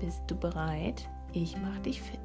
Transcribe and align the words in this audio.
Bist 0.00 0.22
du 0.26 0.36
bereit? 0.36 1.08
Ich 1.32 1.56
mach 1.56 1.78
dich 1.78 2.02
fit. 2.02 2.20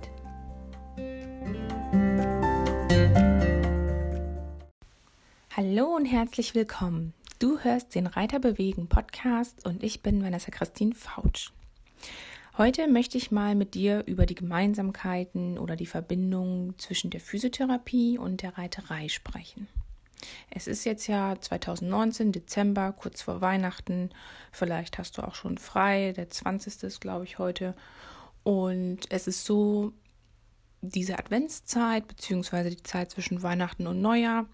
Hallo 5.56 5.96
und 5.96 6.06
herzlich 6.06 6.56
willkommen. 6.56 7.14
Du 7.38 7.60
hörst 7.60 7.94
den 7.94 8.08
Reiter 8.08 8.40
bewegen 8.40 8.88
Podcast 8.88 9.66
und 9.66 9.84
ich 9.84 10.02
bin 10.02 10.24
Vanessa 10.24 10.52
Christine 10.52 10.96
Fautsch. 10.96 11.52
Heute 12.58 12.88
möchte 12.88 13.18
ich 13.18 13.32
mal 13.32 13.56
mit 13.56 13.76
dir 13.76 14.04
über 14.08 14.26
die 14.26 14.36
Gemeinsamkeiten 14.36 15.58
oder 15.58 15.76
die 15.76 15.86
Verbindung 15.86 16.78
zwischen 16.78 17.12
der 17.12 17.22
Physiotherapie 17.22 18.18
und 18.18 18.42
der 18.42 18.58
Reiterei 18.58 19.10
sprechen. 19.10 19.68
Es 20.50 20.68
ist 20.68 20.86
jetzt 20.86 21.08
ja 21.08 21.36
2019, 21.40 22.32
Dezember, 22.32 22.92
kurz 22.92 23.22
vor 23.22 23.42
Weihnachten. 23.42 24.10
Vielleicht 24.52 24.98
hast 24.98 25.18
du 25.18 25.24
auch 25.24 25.36
schon 25.36 25.58
frei. 25.58 26.14
Der 26.16 26.30
20. 26.30 26.84
ist, 26.84 27.02
glaube 27.02 27.26
ich, 27.26 27.40
heute. 27.40 27.76
Und 28.44 29.12
es 29.12 29.28
ist 29.28 29.46
so, 29.46 29.94
diese 30.82 31.20
Adventszeit, 31.20 32.08
beziehungsweise 32.08 32.70
die 32.70 32.84
Zeit 32.84 33.12
zwischen 33.12 33.44
Weihnachten 33.44 33.88
und 33.88 34.02
Neujahr, 34.02 34.46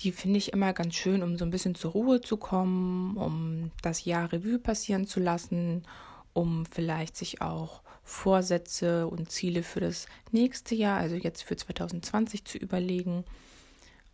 die 0.00 0.12
finde 0.12 0.38
ich 0.38 0.52
immer 0.52 0.72
ganz 0.72 0.94
schön, 0.94 1.22
um 1.22 1.38
so 1.38 1.44
ein 1.44 1.50
bisschen 1.50 1.74
zur 1.74 1.92
Ruhe 1.92 2.20
zu 2.20 2.36
kommen, 2.36 3.16
um 3.16 3.70
das 3.82 4.04
Jahr 4.04 4.32
Revue 4.32 4.58
passieren 4.58 5.06
zu 5.06 5.20
lassen, 5.20 5.84
um 6.32 6.66
vielleicht 6.66 7.16
sich 7.16 7.40
auch 7.40 7.82
Vorsätze 8.02 9.06
und 9.06 9.30
Ziele 9.30 9.62
für 9.62 9.80
das 9.80 10.06
nächste 10.32 10.74
Jahr, 10.74 10.98
also 10.98 11.14
jetzt 11.14 11.42
für 11.42 11.56
2020 11.56 12.44
zu 12.44 12.58
überlegen. 12.58 13.24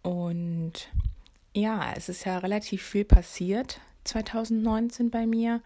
Und 0.03 0.89
ja, 1.55 1.93
es 1.97 2.09
ist 2.09 2.25
ja 2.25 2.39
relativ 2.39 2.83
viel 2.83 3.05
passiert 3.05 3.81
2019 4.05 5.11
bei 5.11 5.27
mir. 5.27 5.61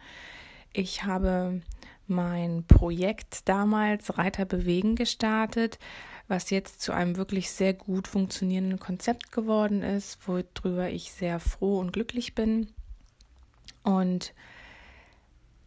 Ich 0.72 1.04
habe 1.04 1.62
mein 2.06 2.64
Projekt 2.64 3.48
damals 3.48 4.18
Reiter 4.18 4.44
bewegen 4.44 4.96
gestartet, 4.96 5.78
was 6.28 6.50
jetzt 6.50 6.80
zu 6.80 6.92
einem 6.92 7.16
wirklich 7.16 7.50
sehr 7.50 7.74
gut 7.74 8.08
funktionierenden 8.08 8.78
Konzept 8.78 9.32
geworden 9.32 9.82
ist, 9.82 10.18
worüber 10.26 10.88
ich 10.88 11.12
sehr 11.12 11.38
froh 11.38 11.78
und 11.78 11.92
glücklich 11.92 12.34
bin. 12.34 12.68
Und 13.82 14.32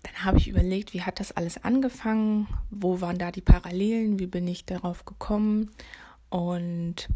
dann 0.03 0.25
habe 0.25 0.37
ich 0.37 0.47
überlegt, 0.47 0.93
wie 0.93 1.03
hat 1.03 1.19
das 1.19 1.31
alles 1.31 1.63
angefangen? 1.63 2.47
Wo 2.71 3.01
waren 3.01 3.17
da 3.17 3.31
die 3.31 3.41
Parallelen? 3.41 4.19
Wie 4.19 4.27
bin 4.27 4.47
ich 4.47 4.65
darauf 4.65 5.05
gekommen? 5.05 5.71
Und 6.29 7.07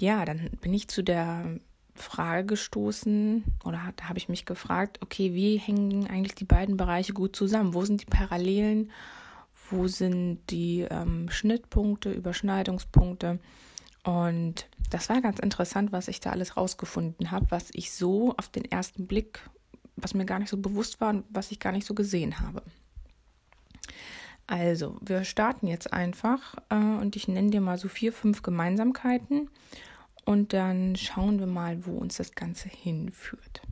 ja, 0.00 0.24
dann 0.24 0.50
bin 0.60 0.74
ich 0.74 0.88
zu 0.88 1.02
der 1.02 1.58
Frage 1.94 2.46
gestoßen 2.46 3.44
oder 3.64 3.92
da 3.96 4.08
habe 4.08 4.18
ich 4.18 4.28
mich 4.28 4.44
gefragt, 4.44 4.98
okay, 5.02 5.34
wie 5.34 5.56
hängen 5.56 6.06
eigentlich 6.06 6.34
die 6.34 6.44
beiden 6.44 6.76
Bereiche 6.76 7.12
gut 7.12 7.34
zusammen? 7.34 7.74
Wo 7.74 7.84
sind 7.84 8.02
die 8.02 8.06
Parallelen? 8.06 8.90
Wo 9.70 9.88
sind 9.88 10.40
die 10.50 10.82
ähm, 10.82 11.28
Schnittpunkte, 11.30 12.12
Überschneidungspunkte? 12.12 13.40
Und 14.04 14.68
das 14.90 15.08
war 15.08 15.20
ganz 15.20 15.40
interessant, 15.40 15.90
was 15.90 16.06
ich 16.08 16.20
da 16.20 16.30
alles 16.30 16.56
rausgefunden 16.56 17.30
habe, 17.30 17.46
was 17.50 17.70
ich 17.72 17.92
so 17.92 18.34
auf 18.36 18.48
den 18.48 18.64
ersten 18.64 19.06
Blick, 19.06 19.40
was 19.96 20.14
mir 20.14 20.26
gar 20.26 20.38
nicht 20.38 20.50
so 20.50 20.58
bewusst 20.58 21.00
war 21.00 21.10
und 21.10 21.24
was 21.30 21.50
ich 21.50 21.58
gar 21.58 21.72
nicht 21.72 21.86
so 21.86 21.94
gesehen 21.94 22.38
habe. 22.38 22.62
Also, 24.46 24.96
wir 25.00 25.24
starten 25.24 25.66
jetzt 25.66 25.92
einfach 25.92 26.54
äh, 26.70 26.76
und 26.76 27.16
ich 27.16 27.26
nenne 27.26 27.50
dir 27.50 27.60
mal 27.60 27.78
so 27.78 27.88
vier, 27.88 28.12
fünf 28.12 28.42
Gemeinsamkeiten 28.42 29.50
und 30.24 30.52
dann 30.52 30.96
schauen 30.96 31.38
wir 31.40 31.46
mal, 31.46 31.84
wo 31.86 31.96
uns 31.96 32.16
das 32.16 32.32
Ganze 32.32 32.68
hinführt. 32.68 33.62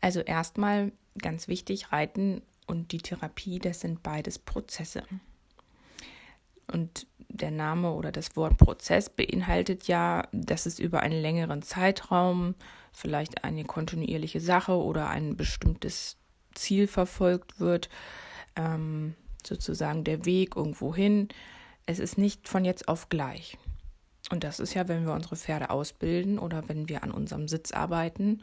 Also 0.00 0.20
erstmal 0.20 0.92
ganz 1.18 1.48
wichtig, 1.48 1.92
Reiten 1.92 2.42
und 2.66 2.92
die 2.92 2.98
Therapie, 2.98 3.58
das 3.58 3.80
sind 3.80 4.02
beides 4.02 4.38
Prozesse. 4.38 5.02
Und 6.72 7.06
der 7.28 7.50
Name 7.50 7.92
oder 7.92 8.12
das 8.12 8.36
Wort 8.36 8.56
Prozess 8.56 9.10
beinhaltet 9.10 9.88
ja, 9.88 10.28
dass 10.32 10.66
es 10.66 10.78
über 10.78 11.00
einen 11.00 11.20
längeren 11.20 11.62
Zeitraum 11.62 12.54
vielleicht 12.92 13.44
eine 13.44 13.64
kontinuierliche 13.64 14.40
Sache 14.40 14.72
oder 14.72 15.08
ein 15.08 15.36
bestimmtes 15.36 16.16
Ziel 16.54 16.86
verfolgt 16.86 17.60
wird. 17.60 17.88
Ähm, 18.56 19.14
sozusagen 19.46 20.04
der 20.04 20.24
Weg 20.24 20.56
irgendwo 20.56 20.94
hin. 20.94 21.28
Es 21.86 21.98
ist 21.98 22.18
nicht 22.18 22.48
von 22.48 22.64
jetzt 22.64 22.88
auf 22.88 23.08
gleich. 23.08 23.58
Und 24.30 24.44
das 24.44 24.60
ist 24.60 24.74
ja, 24.74 24.86
wenn 24.88 25.06
wir 25.06 25.12
unsere 25.12 25.36
Pferde 25.36 25.70
ausbilden 25.70 26.38
oder 26.38 26.68
wenn 26.68 26.88
wir 26.88 27.02
an 27.02 27.10
unserem 27.10 27.48
Sitz 27.48 27.72
arbeiten, 27.72 28.42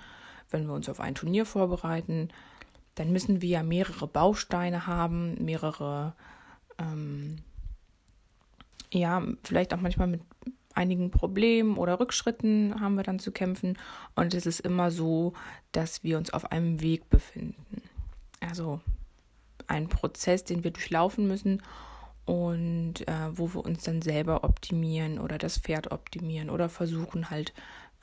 wenn 0.50 0.66
wir 0.66 0.74
uns 0.74 0.90
auf 0.90 1.00
ein 1.00 1.16
Turnier 1.16 1.46
vorbereiten, 1.46 2.30
dann 2.96 3.12
müssen 3.12 3.42
wir 3.42 3.50
ja 3.50 3.64
mehrere 3.64 4.08
Bausteine 4.08 4.88
haben, 4.88 5.44
mehrere, 5.44 6.16
ähm, 6.80 7.38
ja, 8.92 9.22
vielleicht 9.44 9.74
auch 9.74 9.82
manchmal 9.82 10.08
mit 10.08 10.22
einigen 10.74 11.12
Problemen 11.12 11.78
oder 11.78 12.00
Rückschritten 12.00 12.80
haben 12.80 12.96
wir 12.96 13.04
dann 13.04 13.20
zu 13.20 13.32
kämpfen. 13.32 13.78
Und 14.16 14.34
es 14.34 14.46
ist 14.46 14.60
immer 14.60 14.92
so, 14.92 15.34
dass 15.72 16.04
wir 16.04 16.18
uns 16.18 16.32
auf 16.32 16.52
einem 16.52 16.82
Weg 16.82 17.10
befinden. 17.10 17.82
Also 18.40 18.82
ein 19.68 19.90
Prozess, 19.90 20.44
den 20.44 20.64
wir 20.64 20.72
durchlaufen 20.72 21.28
müssen 21.28 21.62
und 22.26 23.08
äh, 23.08 23.38
wo 23.38 23.54
wir 23.54 23.64
uns 23.64 23.84
dann 23.84 24.02
selber 24.02 24.44
optimieren 24.44 25.20
oder 25.20 25.38
das 25.38 25.60
Pferd 25.60 25.92
optimieren 25.92 26.50
oder 26.50 26.70
versuchen 26.70 27.30
halt 27.30 27.54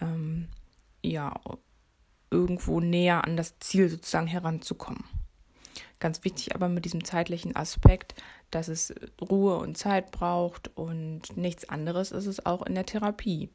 ähm, 0.00 0.48
ja 1.02 1.38
irgendwo 2.30 2.80
näher 2.80 3.24
an 3.24 3.36
das 3.36 3.58
Ziel 3.58 3.88
sozusagen 3.88 4.26
heranzukommen. 4.26 5.04
Ganz 6.00 6.24
wichtig 6.24 6.54
aber 6.54 6.68
mit 6.68 6.84
diesem 6.84 7.04
zeitlichen 7.04 7.54
Aspekt, 7.54 8.14
dass 8.50 8.68
es 8.68 8.94
Ruhe 9.20 9.56
und 9.56 9.76
Zeit 9.76 10.10
braucht 10.10 10.70
und 10.76 11.36
nichts 11.36 11.68
anderes 11.68 12.12
ist 12.12 12.26
es 12.26 12.44
auch 12.44 12.62
in 12.62 12.74
der 12.74 12.86
Therapie. 12.86 13.50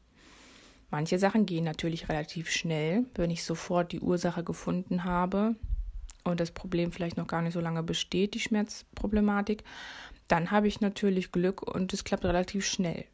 Manche 0.90 1.18
Sachen 1.18 1.46
gehen 1.46 1.64
natürlich 1.64 2.08
relativ 2.08 2.50
schnell, 2.50 3.06
wenn 3.14 3.30
ich 3.30 3.44
sofort 3.44 3.92
die 3.92 4.00
Ursache 4.00 4.42
gefunden 4.42 5.04
habe 5.04 5.54
und 6.24 6.40
das 6.40 6.50
Problem 6.50 6.92
vielleicht 6.92 7.16
noch 7.16 7.26
gar 7.26 7.42
nicht 7.42 7.54
so 7.54 7.60
lange 7.60 7.82
besteht, 7.82 8.34
die 8.34 8.40
Schmerzproblematik, 8.40 9.64
dann 10.28 10.50
habe 10.50 10.68
ich 10.68 10.80
natürlich 10.80 11.32
Glück 11.32 11.62
und 11.62 11.92
es 11.92 12.04
klappt 12.04 12.24
relativ 12.24 12.66
schnell. 12.66 13.04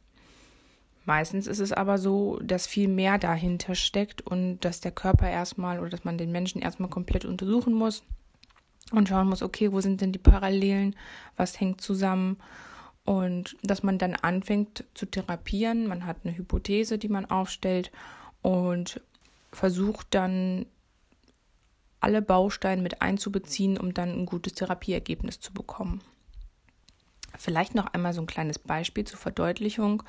Meistens 1.06 1.46
ist 1.46 1.60
es 1.60 1.72
aber 1.72 1.98
so, 1.98 2.40
dass 2.42 2.66
viel 2.66 2.88
mehr 2.88 3.16
dahinter 3.16 3.76
steckt 3.76 4.22
und 4.22 4.58
dass 4.60 4.80
der 4.80 4.90
Körper 4.90 5.30
erstmal 5.30 5.78
oder 5.78 5.90
dass 5.90 6.04
man 6.04 6.18
den 6.18 6.32
Menschen 6.32 6.60
erstmal 6.60 6.90
komplett 6.90 7.24
untersuchen 7.24 7.74
muss 7.74 8.02
und 8.90 9.08
schauen 9.08 9.28
muss, 9.28 9.42
okay, 9.42 9.72
wo 9.72 9.80
sind 9.80 10.00
denn 10.00 10.10
die 10.10 10.18
Parallelen, 10.18 10.96
was 11.36 11.60
hängt 11.60 11.80
zusammen 11.80 12.38
und 13.04 13.56
dass 13.62 13.84
man 13.84 13.98
dann 13.98 14.16
anfängt 14.16 14.84
zu 14.94 15.06
therapieren. 15.06 15.86
Man 15.86 16.06
hat 16.06 16.18
eine 16.24 16.36
Hypothese, 16.36 16.98
die 16.98 17.08
man 17.08 17.24
aufstellt 17.24 17.92
und 18.42 19.00
versucht 19.52 20.08
dann 20.10 20.66
alle 22.00 22.22
Bausteine 22.22 22.82
mit 22.82 23.02
einzubeziehen, 23.02 23.78
um 23.78 23.94
dann 23.94 24.10
ein 24.10 24.26
gutes 24.26 24.54
Therapieergebnis 24.54 25.40
zu 25.40 25.52
bekommen. 25.52 26.00
Vielleicht 27.36 27.74
noch 27.74 27.86
einmal 27.92 28.12
so 28.12 28.20
ein 28.20 28.26
kleines 28.26 28.58
Beispiel 28.58 29.04
zur 29.04 29.18
Verdeutlichung. 29.18 30.02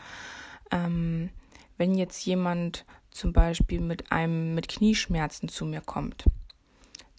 Ähm, 0.71 1.29
wenn 1.77 1.95
jetzt 1.95 2.25
jemand 2.25 2.85
zum 3.11 3.33
Beispiel 3.33 3.81
mit 3.81 4.11
einem 4.11 4.53
mit 4.53 4.67
Knieschmerzen 4.67 5.49
zu 5.49 5.65
mir 5.65 5.81
kommt, 5.81 6.25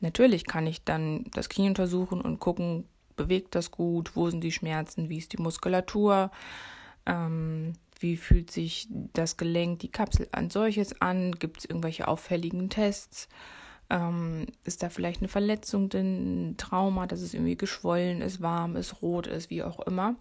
natürlich 0.01 0.47
kann 0.47 0.67
ich 0.67 0.85
dann 0.85 1.25
das 1.35 1.49
Knie 1.49 1.69
untersuchen 1.69 2.21
und 2.21 2.39
gucken, 2.39 2.85
bewegt 3.17 3.55
das 3.55 3.71
gut, 3.71 4.17
wo 4.17 4.31
sind 4.31 4.43
die 4.43 4.53
Schmerzen, 4.53 5.09
wie 5.09 5.19
ist 5.19 5.33
die 5.33 5.43
Muskulatur, 5.43 6.31
ähm, 7.07 7.75
wie 8.01 8.17
fühlt 8.17 8.51
sich 8.51 8.89
das 9.13 9.37
Gelenk, 9.37 9.81
die 9.81 9.91
Kapsel 9.91 10.29
an 10.33 10.51
solches 10.51 11.01
an, 11.01 11.33
gibt 11.33 11.59
es 11.59 11.65
irgendwelche 11.65 12.07
auffälligen 12.07 12.71
Tests. 12.71 13.29
Ähm, 13.91 14.47
ist 14.65 14.83
da 14.83 14.91
vielleicht 14.91 15.21
eine 15.21 15.29
Verletzung, 15.29 15.91
ein 15.95 16.57
Trauma, 16.59 17.07
dass 17.07 17.21
es 17.21 17.33
irgendwie 17.33 17.57
geschwollen 17.57 18.21
ist, 18.21 18.43
warm 18.43 18.77
ist, 18.77 19.01
rot 19.01 19.27
ist, 19.27 19.49
wie 19.49 19.63
auch 19.63 19.81
immer. 19.81 20.17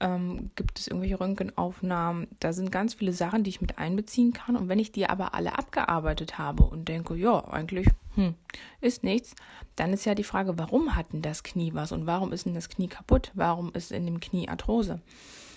Ähm, 0.00 0.50
gibt 0.54 0.78
es 0.78 0.88
irgendwelche 0.88 1.20
Röntgenaufnahmen? 1.20 2.28
Da 2.40 2.52
sind 2.52 2.72
ganz 2.72 2.94
viele 2.94 3.12
Sachen, 3.12 3.42
die 3.42 3.50
ich 3.50 3.60
mit 3.60 3.78
einbeziehen 3.78 4.32
kann. 4.32 4.56
Und 4.56 4.68
wenn 4.68 4.78
ich 4.78 4.92
die 4.92 5.06
aber 5.06 5.34
alle 5.34 5.58
abgearbeitet 5.58 6.38
habe 6.38 6.62
und 6.62 6.88
denke, 6.88 7.14
ja, 7.14 7.44
eigentlich 7.48 7.86
hm, 8.14 8.34
ist 8.80 9.04
nichts, 9.04 9.34
dann 9.76 9.92
ist 9.92 10.06
ja 10.06 10.14
die 10.14 10.24
Frage, 10.24 10.58
warum 10.58 10.96
hat 10.96 11.12
denn 11.12 11.22
das 11.22 11.42
Knie 11.42 11.72
was 11.74 11.92
und 11.92 12.06
warum 12.06 12.32
ist 12.32 12.46
denn 12.46 12.54
das 12.54 12.70
Knie 12.70 12.88
kaputt? 12.88 13.30
Warum 13.34 13.72
ist 13.74 13.92
in 13.92 14.06
dem 14.06 14.20
Knie 14.20 14.48
Arthrose? 14.48 15.00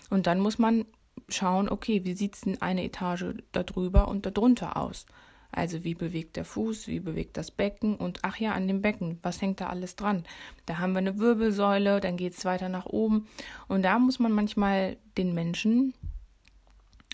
Und 0.10 0.28
dann 0.28 0.40
muss 0.40 0.60
man 0.60 0.86
schauen, 1.30 1.70
okay, 1.70 2.04
wie 2.04 2.14
sieht 2.14 2.36
es 2.36 2.42
denn 2.42 2.62
eine 2.62 2.84
Etage 2.84 3.36
darüber 3.54 4.08
und 4.10 4.26
darunter 4.26 4.78
aus? 4.78 5.06
Also 5.54 5.84
wie 5.84 5.94
bewegt 5.94 6.36
der 6.36 6.46
Fuß, 6.46 6.88
wie 6.88 7.00
bewegt 7.00 7.38
das 7.38 7.52
Becken 7.52 7.96
und 7.96 8.20
ach 8.24 8.38
ja, 8.38 8.54
an 8.54 8.68
dem 8.68 8.82
Becken, 8.82 9.20
was 9.22 9.42
hängt 9.42 9.62
da 9.62 9.68
alles 9.68 9.96
dran? 9.96 10.26
Da 10.66 10.80
haben 10.80 10.94
wir 10.94 11.00
eine 11.00 11.20
Wirbelsäule, 11.20 12.02
dann 12.02 12.18
geht 12.18 12.34
es 12.34 12.44
weiter 12.44 12.70
nach 12.70 12.88
oben. 12.88 13.28
Und 13.68 13.84
da 13.84 14.00
muss 14.00 14.18
man 14.18 14.32
manchmal 14.32 14.98
den 15.18 15.34
Menschen 15.36 15.94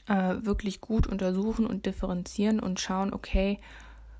äh, 0.07 0.35
wirklich 0.41 0.79
gut 0.79 1.05
untersuchen 1.05 1.67
und 1.67 1.85
differenzieren 1.85 2.61
und 2.61 2.79
schauen, 2.79 3.13
okay, 3.13 3.59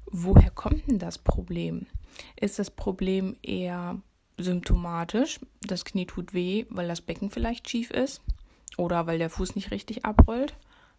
woher 0.06 0.52
kommt 0.52 0.88
denn 0.88 1.00
das 1.00 1.18
Problem? 1.18 1.88
Ist 2.36 2.60
das 2.60 2.72
Problem 2.72 3.38
eher 3.42 4.02
symptomatisch? 4.38 5.40
Das 5.62 5.86
Knie 5.86 6.06
tut 6.06 6.34
weh, 6.34 6.66
weil 6.70 6.88
das 6.88 7.02
Becken 7.02 7.30
vielleicht 7.30 7.70
schief 7.70 7.90
ist 7.92 8.22
oder 8.78 9.08
weil 9.08 9.18
der 9.18 9.30
Fuß 9.30 9.56
nicht 9.56 9.72
richtig 9.72 10.06
abrollt. 10.06 10.56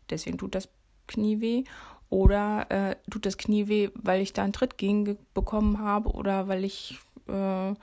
Deswegen 0.08 0.38
tut 0.38 0.54
das 0.54 0.68
Knie 1.06 1.40
weh. 1.40 1.64
Oder 2.10 2.70
äh, 2.70 2.96
tut 3.08 3.24
das 3.24 3.38
Knie 3.38 3.68
weh, 3.68 3.90
weil 3.94 4.20
ich 4.20 4.32
da 4.32 4.42
einen 4.42 4.52
Tritt 4.52 4.76
gegen 4.78 5.16
bekommen 5.32 5.78
habe 5.78 6.10
oder 6.10 6.48
weil 6.48 6.64
ich 6.64 6.98
äh, 7.28 7.74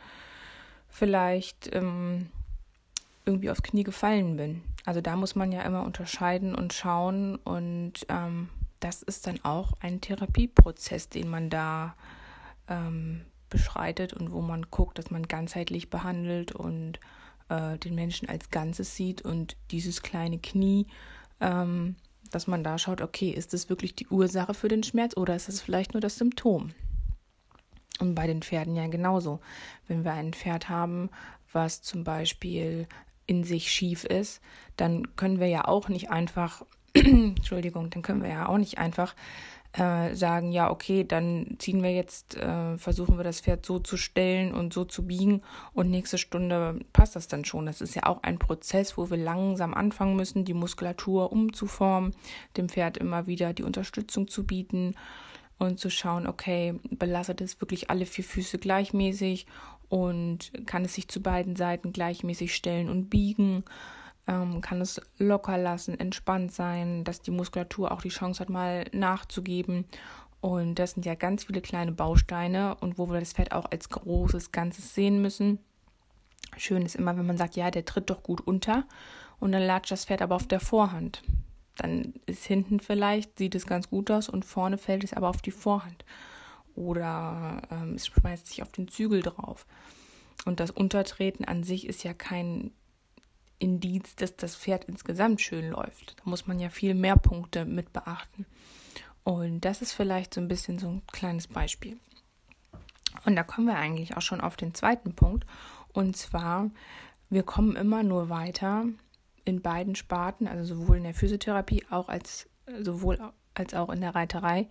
vielleicht 0.89 1.74
ähm, 1.74 2.27
irgendwie 3.25 3.50
aufs 3.50 3.63
Knie 3.63 3.83
gefallen 3.83 4.35
bin. 4.35 4.62
Also 4.85 5.01
da 5.01 5.15
muss 5.15 5.35
man 5.35 5.51
ja 5.51 5.62
immer 5.62 5.83
unterscheiden 5.83 6.56
und 6.56 6.74
schauen 6.74 7.35
und 7.38 8.06
ähm, 8.09 8.50
das 8.79 9.01
ist 9.01 9.27
dann 9.27 9.39
auch 9.44 9.74
ein 9.79 10.01
Therapieprozess, 10.01 11.09
den 11.09 11.29
man 11.29 11.50
da 11.50 11.95
ähm, 12.68 13.21
beschreitet 13.50 14.13
und 14.13 14.31
wo 14.31 14.41
man 14.41 14.68
guckt, 14.71 15.00
dass 15.00 15.09
man 15.09 15.27
ganzheitlich 15.27 15.89
behandelt 15.89 16.51
und 16.51 17.00
äh, 17.50 17.77
den 17.77 17.95
Menschen 17.95 18.29
als 18.29 18.50
Ganzes 18.50 18.95
sieht 18.95 19.21
und 19.21 19.56
dieses 19.71 20.01
kleine 20.01 20.38
Knie 20.39 20.88
ähm, 21.39 21.95
dass 22.29 22.47
man 22.47 22.63
da 22.63 22.77
schaut, 22.77 23.01
okay, 23.01 23.29
ist 23.29 23.53
das 23.53 23.69
wirklich 23.69 23.95
die 23.95 24.07
Ursache 24.07 24.53
für 24.53 24.68
den 24.68 24.83
Schmerz 24.83 25.15
oder 25.18 25.35
ist 25.35 25.50
es 25.50 25.62
vielleicht 25.62 25.94
nur 25.94 26.01
das 26.01 26.18
Symptom? 26.18 26.71
Und 28.00 28.15
bei 28.15 28.27
den 28.27 28.41
Pferden 28.41 28.75
ja 28.75 28.88
genauso. 28.88 29.39
Wenn 29.88 30.03
wir 30.03 30.13
ein 30.13 30.33
Pferd 30.33 30.69
haben, 30.69 31.09
was 31.51 31.81
zum 31.81 32.03
Beispiel 32.03 32.88
in 33.25 33.44
sich 33.44 33.71
schief 33.71 34.03
ist, 34.03 34.41
dann 34.77 35.15
können 35.15 35.39
wir 35.39 35.47
ja 35.47 35.65
auch 35.65 35.89
nicht 35.89 36.09
einfach, 36.09 36.65
Entschuldigung, 36.94 37.89
dann 37.89 38.01
können 38.01 38.24
wir 38.24 38.29
ja 38.29 38.47
auch 38.47 38.57
nicht 38.57 38.77
einfach 38.77 39.15
äh, 39.77 40.15
sagen, 40.15 40.51
ja, 40.51 40.71
okay, 40.71 41.03
dann 41.03 41.56
ziehen 41.59 41.83
wir 41.83 41.94
jetzt, 41.94 42.35
äh, 42.35 42.77
versuchen 42.77 43.18
wir 43.18 43.24
das 43.24 43.41
Pferd 43.41 43.65
so 43.65 43.79
zu 43.79 43.95
stellen 43.95 44.53
und 44.53 44.74
so 44.74 44.85
zu 44.85 45.06
biegen 45.06 45.41
und 45.74 45.89
nächste 45.89 46.18
Stunde 46.18 46.79
passt 46.94 47.15
das 47.15 47.27
dann 47.27 47.45
schon. 47.45 47.65
Das 47.68 47.81
ist 47.81 47.95
ja 47.95 48.06
auch 48.06 48.24
ein 48.24 48.39
Prozess, 48.39 48.97
wo 48.97 49.09
wir 49.09 49.18
langsam 49.18 49.74
anfangen 49.74 50.15
müssen, 50.15 50.45
die 50.45 50.53
Muskulatur 50.53 51.31
umzuformen, 51.31 52.15
dem 52.57 52.69
Pferd 52.69 52.97
immer 52.97 53.27
wieder 53.27 53.53
die 53.53 53.63
Unterstützung 53.63 54.27
zu 54.27 54.45
bieten 54.45 54.95
und 55.59 55.79
zu 55.79 55.89
schauen, 55.89 56.27
okay, 56.27 56.79
belastet 56.89 57.41
es 57.41 57.62
wirklich 57.62 57.89
alle 57.89 58.06
vier 58.06 58.24
Füße 58.24 58.57
gleichmäßig 58.57 59.45
und 59.89 60.51
kann 60.65 60.85
es 60.85 60.95
sich 60.95 61.07
zu 61.07 61.21
beiden 61.21 61.56
Seiten 61.56 61.94
gleichmäßig 61.94 62.56
stellen 62.56 62.89
und 62.89 63.09
biegen 63.09 63.63
ähm, 64.27 64.62
kann 64.62 64.81
es 64.81 65.01
locker 65.18 65.57
lassen, 65.57 66.00
entspannt 66.00 66.51
sein, 66.51 67.03
dass 67.03 67.21
die 67.21 67.31
Muskulatur 67.31 67.91
auch 67.91 68.01
die 68.01 68.09
Chance 68.09 68.41
hat, 68.41 68.50
mal 68.50 68.85
nachzugeben. 68.91 69.85
Und 70.41 70.75
das 70.75 70.91
sind 70.91 71.06
ja 71.06 71.15
ganz 71.15 71.45
viele 71.45 71.62
kleine 71.62 71.91
Bausteine 71.91 72.75
und 72.75 72.97
wo 72.97 73.09
wir 73.09 73.19
das 73.19 73.33
Pferd 73.33 73.53
auch 73.53 73.65
als 73.71 73.89
großes 73.89 74.51
Ganzes 74.51 74.94
sehen 74.94 75.21
müssen. 75.21 75.59
Schön 76.57 76.83
ist 76.83 76.95
immer, 76.95 77.18
wenn 77.18 77.25
man 77.25 77.38
sagt, 77.38 77.56
ja, 77.56 77.71
der 77.71 77.85
tritt 77.85 78.09
doch 78.09 78.24
gut 78.24 78.41
unter 78.41 78.85
und 79.39 79.51
dann 79.51 79.63
latscht 79.63 79.91
das 79.91 80.06
Pferd 80.06 80.21
aber 80.21 80.35
auf 80.35 80.47
der 80.47 80.59
Vorhand. 80.59 81.24
Dann 81.77 82.13
ist 82.25 82.45
hinten 82.45 82.79
vielleicht, 82.79 83.38
sieht 83.38 83.56
es 83.56 83.65
ganz 83.65 83.89
gut 83.89 84.09
aus 84.09 84.29
und 84.29 84.45
vorne 84.45 84.77
fällt 84.77 85.03
es 85.03 85.13
aber 85.13 85.29
auf 85.29 85.41
die 85.41 85.51
Vorhand. 85.51 86.06
Oder 86.75 87.62
ähm, 87.71 87.95
es 87.95 88.07
schmeißt 88.07 88.47
sich 88.47 88.62
auf 88.62 88.71
den 88.71 88.88
Zügel 88.88 89.21
drauf. 89.21 89.65
Und 90.45 90.59
das 90.59 90.71
Untertreten 90.71 91.45
an 91.45 91.63
sich 91.63 91.88
ist 91.88 92.03
ja 92.03 92.13
kein 92.13 92.71
Indiz, 93.59 94.15
dass 94.15 94.36
das 94.36 94.56
Pferd 94.56 94.86
insgesamt 94.86 95.42
schön 95.42 95.69
läuft. 95.69 96.15
Da 96.19 96.24
muss 96.25 96.48
man 96.48 96.59
ja 96.59 96.69
viel 96.69 96.94
mehr 96.94 97.18
Punkte 97.18 97.65
mit 97.65 97.94
beachten. 97.94 98.45
Und 99.24 99.62
das 99.62 99.81
ist 99.81 99.94
vielleicht 99.94 100.33
so 100.33 100.42
ein 100.42 100.48
bisschen 100.48 100.80
so 100.80 100.88
ein 100.88 101.01
kleines 101.12 101.48
Beispiel. 101.48 101.98
Und 103.25 103.36
da 103.36 103.44
kommen 103.44 103.68
wir 103.68 103.77
eigentlich 103.77 104.15
auch 104.15 104.21
schon 104.21 104.42
auf 104.42 104.56
den 104.56 104.74
zweiten 104.74 105.13
Punkt. 105.13 105.45
Und 105.92 106.15
zwar, 106.15 106.69
wir 107.30 107.44
kommen 107.44 107.75
immer 107.75 108.04
nur 108.04 108.30
weiter 108.30 108.86
in 109.44 109.62
beiden 109.62 109.95
Sparten, 109.95 110.48
also 110.48 110.75
sowohl 110.75 110.98
in 110.98 111.03
der 111.03 111.13
Physiotherapie 111.13 111.86
auch 111.89 112.10
als 112.10 112.48
sowohl 112.81 113.19
als 113.53 113.74
auch 113.74 113.89
in 113.89 114.01
der 114.01 114.13
Reiterei, 114.13 114.69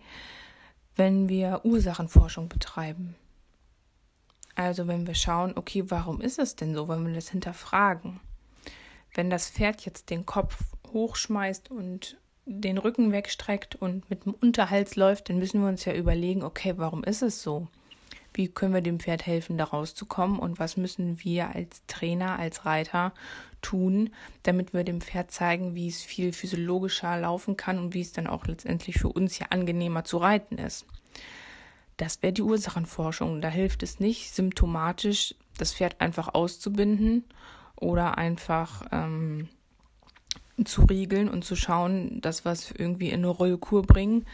wenn 0.95 1.29
wir 1.29 1.61
Ursachenforschung 1.63 2.47
betreiben. 2.47 3.15
Also 4.55 4.87
wenn 4.87 5.05
wir 5.05 5.15
schauen, 5.15 5.53
okay, 5.55 5.83
warum 5.87 6.21
ist 6.21 6.39
es 6.39 6.55
denn 6.55 6.73
so, 6.73 6.87
wenn 6.87 7.05
wir 7.05 7.13
das 7.13 7.29
hinterfragen? 7.29 8.19
Wenn 9.17 9.29
das 9.31 9.49
Pferd 9.49 9.83
jetzt 9.83 10.11
den 10.11 10.25
Kopf 10.25 10.63
hochschmeißt 10.93 11.71
und 11.71 12.17
den 12.45 12.77
Rücken 12.77 13.11
wegstreckt 13.11 13.75
und 13.75 14.09
mit 14.09 14.25
dem 14.25 14.33
Unterhals 14.33 14.95
läuft, 14.95 15.27
dann 15.27 15.39
müssen 15.39 15.59
wir 15.61 15.67
uns 15.67 15.83
ja 15.83 15.93
überlegen, 15.93 16.43
okay, 16.43 16.75
warum 16.77 17.03
ist 17.03 17.23
es 17.23 17.41
so? 17.41 17.67
Wie 18.33 18.47
können 18.47 18.75
wir 18.75 18.81
dem 18.81 18.99
Pferd 18.99 19.25
helfen, 19.25 19.57
da 19.57 19.65
rauszukommen? 19.65 20.37
Und 20.37 20.59
was 20.59 20.77
müssen 20.77 21.21
wir 21.23 21.49
als 21.55 21.81
Trainer, 21.87 22.37
als 22.37 22.65
Reiter 22.65 23.11
tun, 23.63 24.11
damit 24.43 24.73
wir 24.73 24.83
dem 24.83 25.01
Pferd 25.01 25.31
zeigen, 25.31 25.73
wie 25.73 25.87
es 25.87 26.03
viel 26.03 26.31
physiologischer 26.31 27.19
laufen 27.19 27.57
kann 27.57 27.79
und 27.79 27.95
wie 27.95 28.01
es 28.01 28.13
dann 28.13 28.27
auch 28.27 28.45
letztendlich 28.45 28.99
für 28.99 29.09
uns 29.09 29.39
ja 29.39 29.47
angenehmer 29.49 30.03
zu 30.03 30.17
reiten 30.17 30.59
ist? 30.59 30.85
Das 31.97 32.21
wäre 32.21 32.33
die 32.33 32.43
Ursachenforschung. 32.43 33.41
Da 33.41 33.49
hilft 33.49 33.81
es 33.81 33.99
nicht, 33.99 34.35
symptomatisch 34.35 35.33
das 35.57 35.73
Pferd 35.73 35.99
einfach 35.99 36.35
auszubinden 36.35 37.25
oder 37.79 38.17
einfach 38.17 38.83
ähm, 38.91 39.47
zu 40.63 40.83
riegeln 40.85 41.29
und 41.29 41.43
zu 41.43 41.55
schauen, 41.55 42.19
dass 42.21 42.45
wir 42.45 42.51
es 42.51 42.71
irgendwie 42.71 43.09
in 43.09 43.19
eine 43.19 43.27
Rollkur 43.27 43.83
bringen 43.83 44.25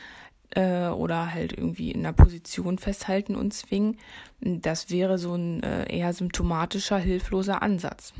äh, 0.51 0.87
oder 0.87 1.33
halt 1.33 1.53
irgendwie 1.57 1.91
in 1.91 1.99
einer 1.99 2.13
Position 2.13 2.77
festhalten 2.77 3.35
und 3.35 3.53
zwingen. 3.53 3.97
Das 4.39 4.89
wäre 4.89 5.17
so 5.17 5.35
ein 5.35 5.63
äh, 5.63 5.91
eher 5.93 6.13
symptomatischer, 6.13 6.97
hilfloser 6.97 7.61
Ansatz. 7.61 8.13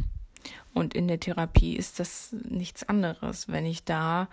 Und 0.74 0.94
in 0.94 1.08
der 1.08 1.20
Therapie 1.20 1.76
ist 1.76 2.00
das 2.00 2.36
nichts 2.50 2.84
anderes. 2.84 3.48
Wenn 3.48 3.66
ich 3.66 3.86
da 3.86 4.28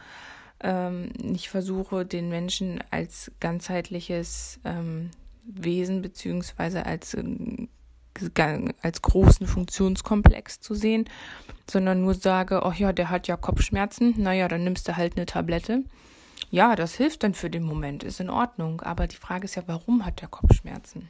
ähm, 0.60 1.10
nicht 1.22 1.48
versuche, 1.48 2.04
den 2.04 2.28
Menschen 2.28 2.82
als 2.90 3.30
ganzheitliches 3.40 4.58
ähm, 4.64 5.10
Wesen 5.44 6.02
beziehungsweise 6.02 6.86
als 6.86 7.14
äh, 7.14 7.22
als 8.82 9.02
großen 9.02 9.46
Funktionskomplex 9.46 10.60
zu 10.60 10.74
sehen, 10.74 11.08
sondern 11.70 12.02
nur 12.02 12.14
sage, 12.14 12.62
oh 12.64 12.72
ja, 12.72 12.92
der 12.92 13.10
hat 13.10 13.28
ja 13.28 13.36
Kopfschmerzen, 13.36 14.14
naja, 14.16 14.48
dann 14.48 14.64
nimmst 14.64 14.88
du 14.88 14.96
halt 14.96 15.16
eine 15.16 15.26
Tablette. 15.26 15.84
Ja, 16.50 16.74
das 16.74 16.94
hilft 16.94 17.22
dann 17.22 17.34
für 17.34 17.50
den 17.50 17.62
Moment, 17.62 18.02
ist 18.02 18.20
in 18.20 18.30
Ordnung. 18.30 18.80
Aber 18.80 19.06
die 19.06 19.16
Frage 19.16 19.44
ist 19.44 19.54
ja, 19.54 19.62
warum 19.66 20.04
hat 20.04 20.20
der 20.20 20.28
Kopfschmerzen? 20.28 21.08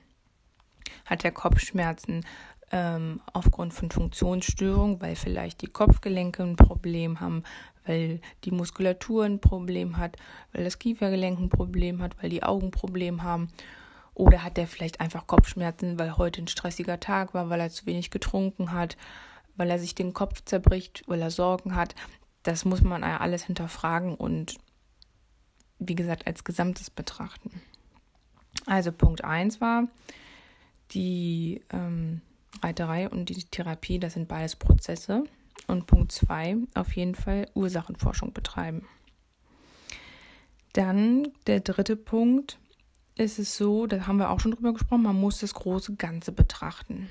Hat 1.06 1.24
der 1.24 1.32
Kopfschmerzen 1.32 2.26
ähm, 2.72 3.20
aufgrund 3.32 3.72
von 3.72 3.90
Funktionsstörungen, 3.90 5.00
weil 5.00 5.16
vielleicht 5.16 5.62
die 5.62 5.68
Kopfgelenke 5.68 6.42
ein 6.42 6.56
Problem 6.56 7.20
haben, 7.20 7.42
weil 7.86 8.20
die 8.44 8.50
Muskulatur 8.50 9.24
ein 9.24 9.40
Problem 9.40 9.96
hat, 9.96 10.16
weil 10.52 10.64
das 10.64 10.78
Kiefergelenk 10.78 11.40
ein 11.40 11.48
Problem 11.48 12.02
hat, 12.02 12.22
weil 12.22 12.30
die 12.30 12.42
Augen 12.42 12.66
ein 12.66 12.70
Problem 12.70 13.22
haben 13.22 13.48
oder 14.20 14.42
hat 14.42 14.58
er 14.58 14.66
vielleicht 14.66 15.00
einfach 15.00 15.26
Kopfschmerzen, 15.26 15.98
weil 15.98 16.18
heute 16.18 16.42
ein 16.42 16.48
stressiger 16.48 17.00
Tag 17.00 17.32
war, 17.32 17.48
weil 17.48 17.58
er 17.58 17.70
zu 17.70 17.86
wenig 17.86 18.10
getrunken 18.10 18.72
hat, 18.72 18.98
weil 19.56 19.70
er 19.70 19.78
sich 19.78 19.94
den 19.94 20.12
Kopf 20.12 20.44
zerbricht, 20.44 21.04
weil 21.06 21.22
er 21.22 21.30
Sorgen 21.30 21.74
hat. 21.74 21.94
Das 22.42 22.66
muss 22.66 22.82
man 22.82 23.02
alles 23.02 23.44
hinterfragen 23.44 24.14
und 24.14 24.56
wie 25.78 25.94
gesagt 25.94 26.26
als 26.26 26.44
Gesamtes 26.44 26.90
betrachten. 26.90 27.62
Also 28.66 28.92
Punkt 28.92 29.24
1 29.24 29.62
war 29.62 29.88
die 30.90 31.62
ähm, 31.72 32.20
Reiterei 32.62 33.08
und 33.08 33.30
die 33.30 33.44
Therapie, 33.44 33.98
das 33.98 34.12
sind 34.12 34.28
beides 34.28 34.54
Prozesse. 34.54 35.24
Und 35.66 35.86
Punkt 35.86 36.12
2 36.12 36.58
auf 36.74 36.94
jeden 36.94 37.14
Fall 37.14 37.48
Ursachenforschung 37.54 38.34
betreiben. 38.34 38.86
Dann 40.74 41.28
der 41.46 41.60
dritte 41.60 41.96
Punkt, 41.96 42.59
ist 43.20 43.38
es 43.38 43.56
so, 43.56 43.86
da 43.86 44.06
haben 44.06 44.18
wir 44.18 44.30
auch 44.30 44.40
schon 44.40 44.52
drüber 44.52 44.72
gesprochen, 44.72 45.02
man 45.02 45.20
muss 45.20 45.38
das 45.38 45.54
große 45.54 45.96
Ganze 45.96 46.32
betrachten. 46.32 47.08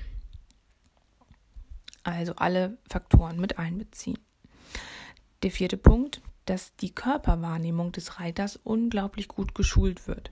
Also 2.02 2.34
alle 2.36 2.78
Faktoren 2.88 3.38
mit 3.38 3.58
einbeziehen. 3.58 4.18
Der 5.42 5.50
vierte 5.50 5.76
Punkt, 5.76 6.20
dass 6.46 6.74
die 6.76 6.94
Körperwahrnehmung 6.94 7.92
des 7.92 8.18
Reiters 8.18 8.56
unglaublich 8.56 9.28
gut 9.28 9.54
geschult 9.54 10.08
wird. 10.08 10.30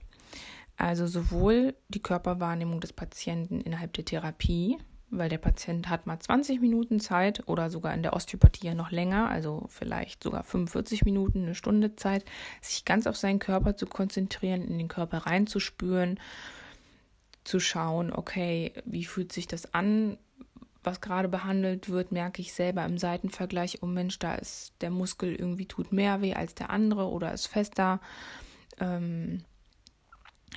Also 0.77 1.07
sowohl 1.07 1.75
die 1.87 2.01
Körperwahrnehmung 2.01 2.79
des 2.79 2.93
Patienten 2.93 3.61
innerhalb 3.61 3.93
der 3.93 4.05
Therapie, 4.05 4.77
weil 5.11 5.29
der 5.29 5.37
Patient 5.37 5.89
hat 5.89 6.07
mal 6.07 6.19
20 6.19 6.61
Minuten 6.61 6.99
Zeit 6.99 7.47
oder 7.47 7.69
sogar 7.69 7.93
in 7.93 8.03
der 8.03 8.13
Osteopathie 8.13 8.67
ja 8.67 8.75
noch 8.75 8.91
länger, 8.91 9.29
also 9.29 9.65
vielleicht 9.69 10.23
sogar 10.23 10.43
45 10.43 11.05
Minuten, 11.05 11.43
eine 11.43 11.55
Stunde 11.55 11.95
Zeit, 11.95 12.25
sich 12.61 12.85
ganz 12.85 13.07
auf 13.07 13.17
seinen 13.17 13.39
Körper 13.39 13.75
zu 13.75 13.85
konzentrieren, 13.85 14.67
in 14.67 14.77
den 14.77 14.87
Körper 14.87 15.19
reinzuspüren, 15.19 16.19
zu 17.43 17.59
schauen, 17.59 18.13
okay, 18.13 18.73
wie 18.85 19.05
fühlt 19.05 19.31
sich 19.31 19.47
das 19.47 19.73
an, 19.73 20.17
was 20.83 21.01
gerade 21.01 21.27
behandelt 21.27 21.89
wird, 21.89 22.11
merke 22.11 22.41
ich 22.41 22.53
selber 22.53 22.85
im 22.85 22.97
Seitenvergleich, 22.97 23.79
oh 23.81 23.87
Mensch, 23.87 24.19
da 24.19 24.35
ist 24.35 24.73
der 24.81 24.91
Muskel 24.91 25.35
irgendwie 25.35 25.65
tut 25.65 25.91
mehr 25.91 26.21
weh 26.21 26.33
als 26.33 26.55
der 26.55 26.69
andere 26.69 27.07
oder 27.07 27.33
ist 27.33 27.47
fester. 27.47 27.99
Ähm, 28.79 29.43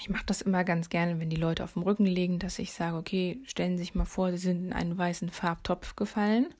ich 0.00 0.08
mache 0.08 0.26
das 0.26 0.42
immer 0.42 0.64
ganz 0.64 0.88
gerne, 0.88 1.20
wenn 1.20 1.30
die 1.30 1.36
Leute 1.36 1.64
auf 1.64 1.74
dem 1.74 1.82
Rücken 1.82 2.06
liegen, 2.06 2.38
dass 2.38 2.58
ich 2.58 2.72
sage, 2.72 2.96
okay, 2.96 3.40
stellen 3.44 3.76
Sie 3.76 3.84
sich 3.84 3.94
mal 3.94 4.04
vor, 4.04 4.30
Sie 4.30 4.38
sind 4.38 4.66
in 4.66 4.72
einen 4.72 4.96
weißen 4.96 5.30
Farbtopf 5.30 5.96
gefallen. 5.96 6.52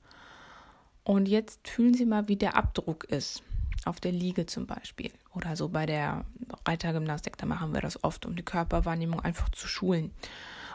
Und 1.05 1.27
jetzt 1.27 1.67
fühlen 1.69 1.95
Sie 1.95 2.07
mal, 2.07 2.29
wie 2.29 2.37
der 2.37 2.57
Abdruck 2.57 3.05
ist. 3.05 3.43
Auf 3.85 3.99
der 3.99 4.13
Liege 4.13 4.47
zum 4.47 4.67
Beispiel. 4.67 5.11
Oder 5.35 5.57
so 5.57 5.69
bei 5.69 5.87
der 5.87 6.25
Reitergymnastik, 6.67 7.37
da 7.37 7.47
machen 7.47 7.75
wir 7.75 7.81
das 7.81 8.05
oft, 8.05 8.27
um 8.27 8.37
die 8.37 8.45
Körperwahrnehmung 8.45 9.19
einfach 9.19 9.49
zu 9.49 9.67
schulen. 9.67 10.13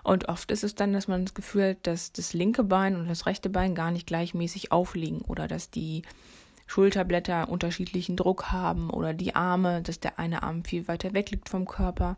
Und 0.04 0.28
oft 0.28 0.52
ist 0.52 0.64
es 0.64 0.76
dann, 0.76 0.92
dass 0.92 1.08
man 1.08 1.24
das 1.24 1.34
Gefühl 1.34 1.70
hat, 1.70 1.88
dass 1.88 2.12
das 2.12 2.34
linke 2.34 2.64
Bein 2.66 2.96
und 2.96 3.08
das 3.08 3.26
rechte 3.26 3.50
Bein 3.50 3.76
gar 3.76 3.92
nicht 3.92 4.08
gleichmäßig 4.08 4.72
aufliegen 4.74 5.22
oder 5.22 5.48
dass 5.48 5.70
die 5.70 6.02
Schulterblätter 6.68 7.50
unterschiedlichen 7.50 8.16
Druck 8.16 8.52
haben 8.52 8.90
oder 8.90 9.14
die 9.14 9.36
Arme, 9.36 9.82
dass 9.82 10.00
der 10.00 10.20
eine 10.20 10.44
Arm 10.44 10.64
viel 10.64 10.88
weiter 10.88 11.14
weg 11.14 11.32
liegt 11.32 11.50
vom 11.50 11.66
Körper. 11.66 12.18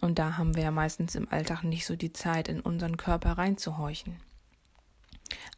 Und 0.00 0.18
da 0.18 0.36
haben 0.36 0.54
wir 0.54 0.64
ja 0.64 0.70
meistens 0.70 1.14
im 1.14 1.28
Alltag 1.30 1.62
nicht 1.62 1.86
so 1.86 1.96
die 1.96 2.12
Zeit, 2.12 2.48
in 2.48 2.60
unseren 2.60 2.96
Körper 2.96 3.32
reinzuhorchen. 3.32 4.16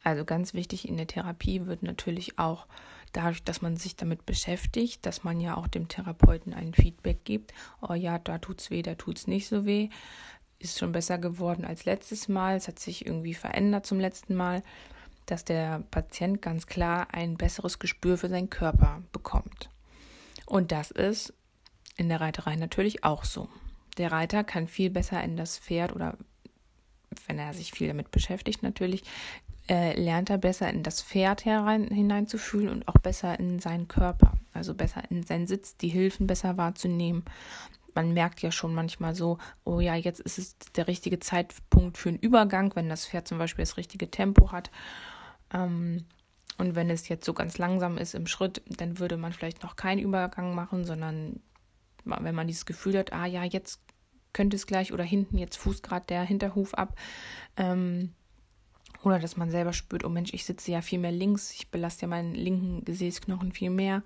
Also 0.05 0.25
ganz 0.25 0.55
wichtig 0.55 0.89
in 0.89 0.97
der 0.97 1.07
Therapie 1.07 1.67
wird 1.67 1.83
natürlich 1.83 2.39
auch 2.39 2.67
dadurch, 3.13 3.43
dass 3.43 3.63
man 3.63 3.77
sich 3.77 3.97
damit 3.97 4.27
beschäftigt, 4.27 5.05
dass 5.05 5.25
man 5.25 5.41
ja 5.41 5.57
auch 5.57 5.67
dem 5.67 5.89
Therapeuten 5.89 6.55
ein 6.55 6.75
Feedback 6.75 7.25
gibt. 7.25 7.53
Oh 7.81 7.95
ja, 7.95 8.19
da 8.19 8.39
tut's 8.39 8.71
weh, 8.71 8.83
da 8.83 8.95
tut's 8.95 9.27
nicht 9.27 9.49
so 9.49 9.67
weh. 9.67 9.89
Ist 10.59 10.79
schon 10.79 10.93
besser 10.93 11.19
geworden 11.19 11.65
als 11.65 11.85
letztes 11.85 12.29
Mal. 12.29 12.57
Es 12.57 12.69
hat 12.69 12.79
sich 12.79 13.07
irgendwie 13.07 13.35
verändert 13.35 13.87
zum 13.87 14.01
letzten 14.01 14.35
Mal, 14.35 14.63
dass 15.31 15.45
der 15.45 15.83
Patient 15.91 16.43
ganz 16.43 16.67
klar 16.67 17.09
ein 17.13 17.37
besseres 17.37 17.79
Gespür 17.79 18.19
für 18.19 18.29
seinen 18.29 18.51
Körper 18.51 19.03
bekommt. 19.13 19.71
Und 20.47 20.73
das 20.73 20.91
ist 20.91 21.35
in 21.97 22.09
der 22.09 22.21
Reiterei 22.21 22.57
natürlich 22.57 23.05
auch 23.05 23.25
so. 23.25 23.49
Der 23.99 24.13
Reiter 24.13 24.45
kann 24.45 24.69
viel 24.69 24.91
besser 24.91 25.23
in 25.23 25.37
das 25.37 25.59
Pferd 25.59 25.95
oder 25.95 26.17
wenn 27.27 27.39
er 27.39 27.53
sich 27.53 27.73
viel 27.73 27.89
damit 27.89 28.11
beschäftigt 28.11 28.63
natürlich, 28.63 29.03
äh, 29.69 30.01
lernt 30.01 30.31
er 30.31 30.39
besser 30.39 30.71
in 30.71 30.83
das 30.83 31.03
Pferd 31.03 31.45
herein, 31.45 31.89
hineinzufühlen 31.89 32.71
und 32.71 32.89
auch 32.89 32.95
besser 32.95 33.39
in 33.39 33.59
seinen 33.59 33.89
Körper, 33.89 34.33
also 34.53 34.75
besser 34.75 35.03
in 35.11 35.25
seinen 35.25 35.47
Sitz, 35.47 35.77
die 35.77 35.89
Hilfen 35.89 36.27
besser 36.27 36.57
wahrzunehmen. 36.57 37.25
Man 37.95 38.15
merkt 38.15 38.41
ja 38.41 38.53
schon 38.53 38.75
manchmal 38.75 39.15
so, 39.15 39.39
oh 39.65 39.81
ja, 39.81 39.95
jetzt 39.95 40.21
ist 40.21 40.39
es 40.39 40.57
der 40.77 40.87
richtige 40.87 41.19
Zeitpunkt 41.19 41.99
für 41.99 42.09
einen 42.09 42.19
Übergang, 42.19 42.75
wenn 42.77 42.89
das 42.89 43.07
Pferd 43.07 43.29
zum 43.29 43.39
Beispiel 43.39 43.65
das 43.65 43.77
richtige 43.77 44.11
Tempo 44.11 44.53
hat. 44.53 44.71
Ähm, 45.53 46.05
und 46.59 46.75
wenn 46.75 46.91
es 46.91 47.09
jetzt 47.09 47.25
so 47.25 47.35
ganz 47.35 47.59
langsam 47.59 47.99
ist 47.99 48.15
im 48.15 48.27
Schritt, 48.27 48.63
dann 48.67 48.99
würde 48.99 49.17
man 49.17 49.33
vielleicht 49.33 49.63
noch 49.63 49.77
keinen 49.77 50.01
Übergang 50.01 50.55
machen, 50.55 50.85
sondern 50.85 51.41
wenn 52.05 52.35
man 52.35 52.47
dieses 52.47 52.67
Gefühl 52.67 52.99
hat, 52.99 53.13
ah 53.13 53.27
ja, 53.27 53.45
jetzt 53.45 53.81
könnte 54.33 54.57
es 54.57 54.67
gleich 54.67 54.93
oder 54.93 55.05
hinten 55.05 55.39
jetzt 55.39 55.57
fußt 55.57 55.83
gerade 55.83 56.07
der 56.07 56.23
Hinterhuf 56.23 56.75
ab. 56.75 56.97
Ähm, 57.57 58.13
oder 59.03 59.19
dass 59.19 59.37
man 59.37 59.51
selber 59.51 59.73
spürt, 59.73 60.05
oh 60.05 60.09
Mensch, 60.09 60.35
ich 60.35 60.45
sitze 60.45 60.73
ja 60.73 60.83
viel 60.83 60.99
mehr 60.99 61.13
links, 61.13 61.53
ich 61.53 61.71
belaste 61.71 62.03
ja 62.03 62.09
meinen 62.09 62.35
linken 62.35 62.85
Gesäßknochen 62.85 63.53
viel 63.53 63.71
mehr. 63.71 64.03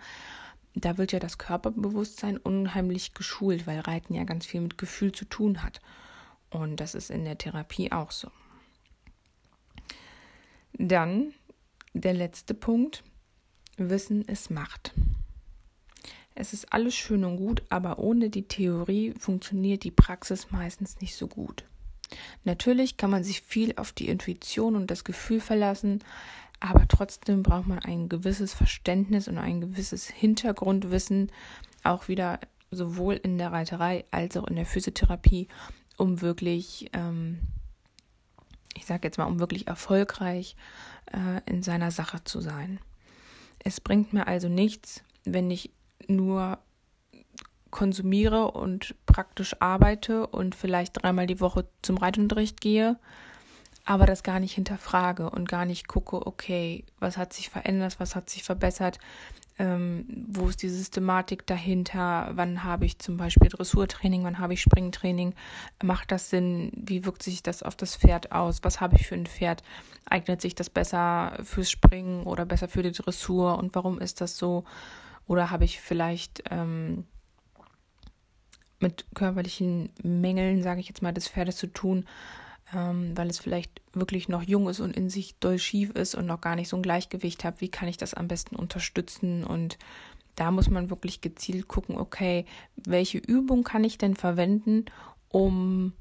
Da 0.75 0.99
wird 0.99 1.13
ja 1.13 1.19
das 1.19 1.39
Körperbewusstsein 1.39 2.37
unheimlich 2.37 3.15
geschult, 3.15 3.67
weil 3.67 3.81
Reiten 3.81 4.15
ja 4.15 4.25
ganz 4.25 4.47
viel 4.47 4.61
mit 4.61 4.79
Gefühl 4.79 5.13
zu 5.13 5.25
tun 5.25 5.63
hat. 5.63 5.81
Und 6.51 6.77
das 6.77 6.95
ist 6.95 7.11
in 7.11 7.25
der 7.25 7.39
Therapie 7.39 7.93
auch 7.93 8.11
so. 8.11 8.31
Dann 10.75 11.33
der 11.95 12.15
letzte 12.15 12.55
Punkt. 12.55 13.05
Wissen 13.77 14.23
ist 14.23 14.51
Macht. 14.51 14.93
Es 16.35 16.53
ist 16.53 16.73
alles 16.73 16.95
schön 16.95 17.25
und 17.25 17.37
gut, 17.37 17.63
aber 17.69 17.99
ohne 17.99 18.31
die 18.31 18.49
Theorie 18.49 19.15
funktioniert 19.19 19.85
die 19.85 19.91
Praxis 19.91 20.51
meistens 20.51 21.01
nicht 21.01 21.17
so 21.17 21.27
gut. 21.27 21.65
Natürlich 22.45 22.97
kann 22.97 23.11
man 23.11 23.25
sich 23.25 23.41
viel 23.41 23.75
auf 23.77 23.93
die 23.93 24.09
Intuition 24.09 24.77
und 24.77 24.91
das 24.91 25.05
Gefühl 25.05 25.41
verlassen, 25.41 26.03
aber 26.61 26.87
trotzdem 26.89 27.43
braucht 27.43 27.67
man 27.67 27.79
ein 27.81 28.09
gewisses 28.09 28.55
Verständnis 28.55 29.29
und 29.29 29.39
ein 29.39 29.61
gewisses 29.61 30.09
Hintergrundwissen, 30.09 31.31
auch 31.83 32.09
wieder 32.09 32.39
sowohl 32.71 33.15
in 33.15 33.37
der 33.37 33.53
Reiterei 33.53 34.05
als 34.11 34.37
auch 34.37 34.47
in 34.47 34.57
der 34.57 34.67
Physiotherapie, 34.67 35.49
um 35.97 36.21
wirklich, 36.21 36.89
ähm, 36.93 37.41
ich 38.75 38.87
sage 38.87 39.01
jetzt 39.05 39.19
mal, 39.19 39.27
um 39.27 39.39
wirklich 39.41 39.67
erfolgreich 39.67 40.57
äh, 41.13 41.51
in 41.51 41.63
seiner 41.63 41.91
Sache 41.91 42.25
zu 42.25 42.41
sein. 42.41 42.79
Es 43.59 43.81
bringt 43.81 44.13
mir 44.13 44.27
also 44.27 44.49
nichts, 44.49 45.03
wenn 45.25 45.51
ich 45.51 45.71
nur 46.09 46.59
konsumiere 47.71 48.51
und 48.51 48.95
praktisch 49.07 49.57
arbeite 49.61 50.27
und 50.27 50.55
vielleicht 50.55 51.03
dreimal 51.03 51.27
die 51.27 51.41
Woche 51.41 51.67
zum 51.81 51.97
Reitunterricht 51.97 52.61
gehe, 52.61 52.99
aber 53.85 54.07
das 54.07 54.23
gar 54.23 54.41
nicht 54.41 54.55
hinterfrage 54.55 55.31
und 55.31 55.49
gar 55.49 55.65
nicht 55.65 55.89
gucke, 55.89 56.27
okay, 56.27 56.85
was 57.01 57.17
hat 57.17 57.33
sich 57.33 57.49
verändert, 57.49 57.99
was 57.99 58.15
hat 58.15 58.29
sich 58.29 58.45
verbessert, 58.45 58.99
ähm, 59.59 60.07
wo 60.29 60.49
ist 60.49 60.63
die 60.63 60.69
Systematik 60.69 61.47
dahinter, 61.47 62.31
wann 62.35 62.65
habe 62.65 62.87
ich 62.87 62.99
zum 62.99 63.17
Beispiel 63.17 63.51
Dressurtraining, 63.51 64.25
wann 64.25 64.39
habe 64.39 64.55
ich 64.55 64.63
Springtraining, 64.63 65.35
macht 65.83 66.11
das 66.11 66.31
Sinn, 66.31 66.73
wie 66.75 67.05
wirkt 67.05 67.23
sich 67.23 67.43
das 67.43 67.63
auf 67.63 67.77
das 67.77 67.97
Pferd 67.97 68.33
aus, 68.33 68.61
was 68.63 68.81
habe 68.81 68.97
ich 68.97 69.07
für 69.07 69.15
ein 69.15 69.27
Pferd, 69.27 69.63
eignet 70.07 70.41
sich 70.41 70.55
das 70.55 70.71
besser 70.71 71.39
fürs 71.43 71.71
Springen 71.71 72.25
oder 72.25 72.47
besser 72.47 72.69
für 72.69 72.83
die 72.83 72.93
Dressur? 72.93 73.59
Und 73.59 73.75
warum 73.75 73.99
ist 73.99 74.21
das 74.21 74.37
so? 74.37 74.65
Oder 75.27 75.51
habe 75.51 75.65
ich 75.65 75.81
vielleicht 75.81 76.43
ähm, 76.51 77.05
mit 78.81 79.07
körperlichen 79.15 79.91
Mängeln, 80.03 80.63
sage 80.63 80.81
ich 80.81 80.89
jetzt 80.89 81.03
mal, 81.03 81.13
des 81.13 81.29
Pferdes 81.29 81.57
zu 81.57 81.69
tun, 81.69 82.07
ähm, 82.75 83.17
weil 83.17 83.29
es 83.29 83.39
vielleicht 83.39 83.81
wirklich 83.93 84.29
noch 84.29 84.43
jung 84.43 84.69
ist 84.69 84.81
und 84.81 84.97
in 84.97 85.11
sich 85.11 85.39
doll 85.39 85.59
schief 85.59 85.91
ist 85.91 86.15
und 86.15 86.27
noch 86.27 86.41
gar 86.41 86.57
nicht 86.57 86.69
so 86.69 86.77
ein 86.77 86.83
Gleichgewicht 86.83 87.45
hat. 87.45 87.61
Wie 87.61 87.69
kann 87.69 87.89
ich 87.89 87.97
das 87.97 88.15
am 88.15 88.29
besten 88.29 88.57
unterstützen? 88.57 89.45
Und 89.45 89.79
da 90.37 90.51
muss 90.51 90.71
man 90.71 90.91
wirklich 90.91 91.21
gezielt 91.21 91.69
gucken, 91.69 91.97
okay, 91.97 92.47
welche 92.77 93.19
Übung 93.19 93.65
kann 93.65 93.85
ich 93.85 93.99
denn 93.99 94.17
verwenden, 94.17 94.87
um 95.29 95.93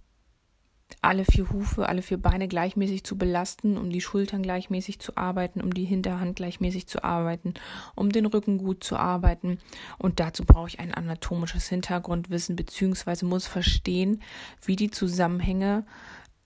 alle 1.01 1.25
vier 1.25 1.49
Hufe, 1.49 1.87
alle 1.87 2.01
vier 2.01 2.17
Beine 2.17 2.47
gleichmäßig 2.47 3.03
zu 3.03 3.17
belasten, 3.17 3.77
um 3.77 3.89
die 3.89 4.01
Schultern 4.01 4.43
gleichmäßig 4.43 4.99
zu 4.99 5.15
arbeiten, 5.15 5.61
um 5.61 5.73
die 5.73 5.85
Hinterhand 5.85 6.35
gleichmäßig 6.35 6.87
zu 6.87 7.03
arbeiten, 7.03 7.53
um 7.95 8.11
den 8.11 8.25
Rücken 8.25 8.57
gut 8.57 8.83
zu 8.83 8.97
arbeiten. 8.97 9.59
Und 9.97 10.19
dazu 10.19 10.43
brauche 10.43 10.67
ich 10.67 10.79
ein 10.79 10.93
anatomisches 10.93 11.69
Hintergrundwissen, 11.69 12.55
beziehungsweise 12.55 13.25
muss 13.25 13.47
verstehen, 13.47 14.21
wie 14.65 14.75
die 14.75 14.91
Zusammenhänge 14.91 15.85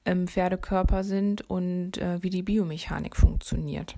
im 0.06 0.28
Pferdekörper 0.28 1.04
sind 1.04 1.50
und 1.50 1.98
äh, 1.98 2.22
wie 2.22 2.30
die 2.30 2.44
Biomechanik 2.44 3.16
funktioniert. 3.16 3.96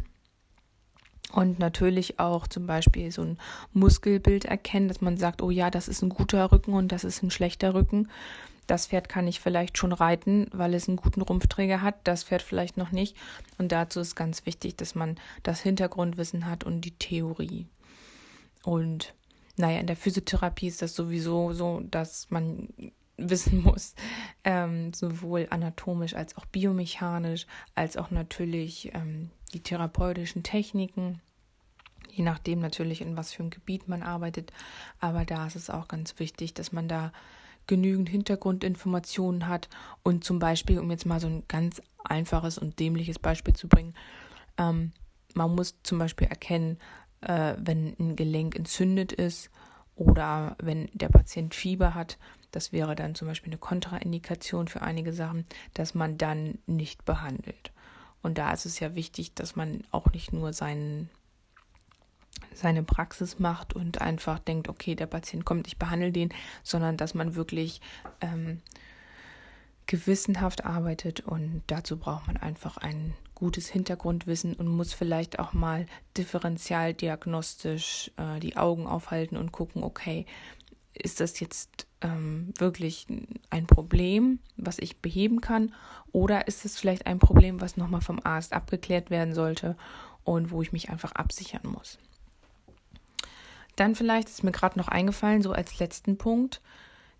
Und 1.32 1.60
natürlich 1.60 2.20
auch 2.20 2.48
zum 2.48 2.66
Beispiel 2.66 3.12
so 3.12 3.22
ein 3.22 3.38
Muskelbild 3.74 4.46
erkennen, 4.46 4.88
dass 4.88 5.02
man 5.02 5.18
sagt, 5.18 5.42
oh 5.42 5.52
ja, 5.52 5.70
das 5.70 5.90
ist 5.90 6.02
ein 6.02 6.10
guter 6.10 6.52
Rücken 6.52 6.74
und 6.74 6.92
das 6.92 7.04
ist 7.04 7.22
ein 7.22 7.32
schlechter 7.32 7.74
Rücken 7.74 8.08
das 8.68 8.88
Pferd 8.88 9.10
kann 9.10 9.28
ich 9.28 9.40
vielleicht 9.40 9.78
schon 9.78 9.94
reiten, 9.94 10.48
weil 10.52 10.74
es 10.74 10.88
einen 10.88 10.98
guten 10.98 11.22
Rumpfträger 11.22 11.82
hat, 11.82 11.96
das 12.04 12.26
Pferd 12.26 12.42
vielleicht 12.42 12.78
noch 12.78 12.92
nicht. 12.92 13.16
Und 13.58 13.72
dazu 13.72 14.02
ist 14.02 14.16
ganz 14.16 14.46
wichtig, 14.46 14.76
dass 14.76 14.94
man 14.94 15.16
das 15.42 15.62
Hintergrundwissen 15.62 16.46
hat 16.46 16.66
und 16.66 16.82
die 16.82 16.92
Theorie. 16.92 17.68
Und 18.64 19.16
naja, 19.56 19.80
in 19.80 19.88
der 19.88 19.96
Physiotherapie 19.96 20.68
ist 20.68 20.82
das 20.82 20.94
sowieso 20.94 21.54
so, 21.54 21.82
dass 21.90 22.30
man 22.30 22.70
wissen 23.18 23.64
muss, 23.64 23.96
ähm, 24.44 24.94
sowohl 24.94 25.48
anatomisch 25.50 26.14
als 26.14 26.38
auch 26.38 26.46
biomechanisch, 26.46 27.48
als 27.76 27.98
auch 27.98 28.12
natürlich 28.12 28.94
ähm, 28.94 29.32
die 29.54 29.62
therapeutischen 29.62 30.44
Techniken, 30.44 31.22
je 32.12 32.24
nachdem 32.24 32.60
natürlich, 32.60 33.02
in 33.02 33.18
was 33.18 33.34
für 33.34 33.42
einem 33.42 33.50
Gebiet 33.50 33.88
man 33.88 34.04
arbeitet. 34.04 34.54
Aber 35.00 35.26
da 35.26 35.48
ist 35.48 35.56
es 35.56 35.70
auch 35.70 35.88
ganz 35.88 36.20
wichtig, 36.20 36.54
dass 36.54 36.72
man 36.72 36.88
da 36.88 37.12
genügend 37.66 38.10
Hintergrundinformationen 38.10 39.48
hat 39.48 39.68
und 40.04 40.24
zum 40.24 40.40
Beispiel, 40.40 40.80
um 40.80 40.90
jetzt 40.90 41.06
mal 41.06 41.20
so 41.20 41.28
ein 41.28 41.44
ganz 41.48 41.82
einfaches 42.04 42.58
und 42.58 42.80
dämliches 42.80 43.20
Beispiel 43.20 43.54
zu 43.54 43.68
bringen, 43.68 43.94
ähm, 44.58 44.94
man 45.34 45.54
muss 45.54 45.76
zum 45.84 46.00
Beispiel 46.00 46.28
erkennen, 46.28 46.80
äh, 47.22 47.56
wenn 47.58 47.96
ein 48.00 48.16
Gelenk 48.16 48.56
entzündet 48.56 49.12
ist 49.12 49.50
oder 49.96 50.56
wenn 50.62 50.90
der 50.94 51.10
Patient 51.10 51.54
Fieber 51.54 51.94
hat. 51.94 52.18
Das 52.58 52.72
wäre 52.72 52.96
dann 52.96 53.14
zum 53.14 53.28
Beispiel 53.28 53.52
eine 53.52 53.60
Kontraindikation 53.60 54.68
für 54.68 54.82
einige 54.82 55.14
Sachen, 55.14 55.46
dass 55.76 55.94
man 55.94 56.18
dann 56.18 56.58
nicht 56.66 57.06
behandelt. 57.06 57.72
Und 58.24 58.40
da 58.40 58.52
ist 58.52 58.66
es 58.66 58.80
ja 58.80 58.96
wichtig, 58.96 59.36
dass 59.36 59.56
man 59.56 59.84
auch 59.92 60.12
nicht 60.12 60.34
nur 60.34 60.54
seinen, 60.54 61.12
seine 62.56 62.82
Praxis 62.82 63.38
macht 63.38 63.76
und 63.76 64.02
einfach 64.02 64.40
denkt, 64.40 64.70
okay, 64.70 64.96
der 64.96 65.06
Patient 65.06 65.46
kommt, 65.46 65.68
ich 65.68 65.78
behandle 65.78 66.12
den, 66.12 66.34
sondern 66.64 66.98
dass 66.98 67.14
man 67.14 67.36
wirklich 67.36 67.80
ähm, 68.22 68.64
gewissenhaft 69.86 70.66
arbeitet 70.66 71.20
und 71.20 71.62
dazu 71.68 71.98
braucht 71.98 72.26
man 72.26 72.38
einfach 72.38 72.78
ein 72.78 73.14
gutes 73.36 73.68
Hintergrundwissen 73.68 74.56
und 74.56 74.66
muss 74.68 74.94
vielleicht 74.94 75.38
auch 75.38 75.54
mal 75.54 75.86
differenzialdiagnostisch 76.18 78.10
äh, 78.18 78.40
die 78.40 78.58
Augen 78.58 78.88
aufhalten 78.88 79.38
und 79.38 79.52
gucken, 79.52 79.84
okay, 79.84 80.26
ist 80.96 81.20
das 81.20 81.40
jetzt 81.40 81.87
ähm, 82.02 82.54
wirklich 82.58 83.08
ein 83.50 83.68
Problem, 83.68 84.40
was 84.56 84.80
ich 84.80 84.98
beheben 84.98 85.42
kann, 85.42 85.74
oder 86.12 86.48
ist 86.48 86.66
es 86.66 86.80
vielleicht 86.80 87.06
ein 87.06 87.20
Problem, 87.20 87.62
was 87.62 87.78
nochmal 87.78 88.02
vom 88.02 88.20
Arzt 88.24 88.54
abgeklärt 88.54 89.10
werden 89.10 89.34
sollte 89.34 89.76
und 90.24 90.52
wo 90.52 90.62
ich 90.62 90.72
mich 90.72 90.90
einfach 90.90 91.14
absichern 91.14 91.62
muss. 91.64 91.98
Dann 93.76 93.96
vielleicht 93.96 94.30
ist 94.30 94.44
mir 94.44 94.52
gerade 94.52 94.78
noch 94.80 94.88
eingefallen, 94.88 95.42
so 95.42 95.52
als 95.52 95.80
letzten 95.80 96.18
Punkt 96.18 96.62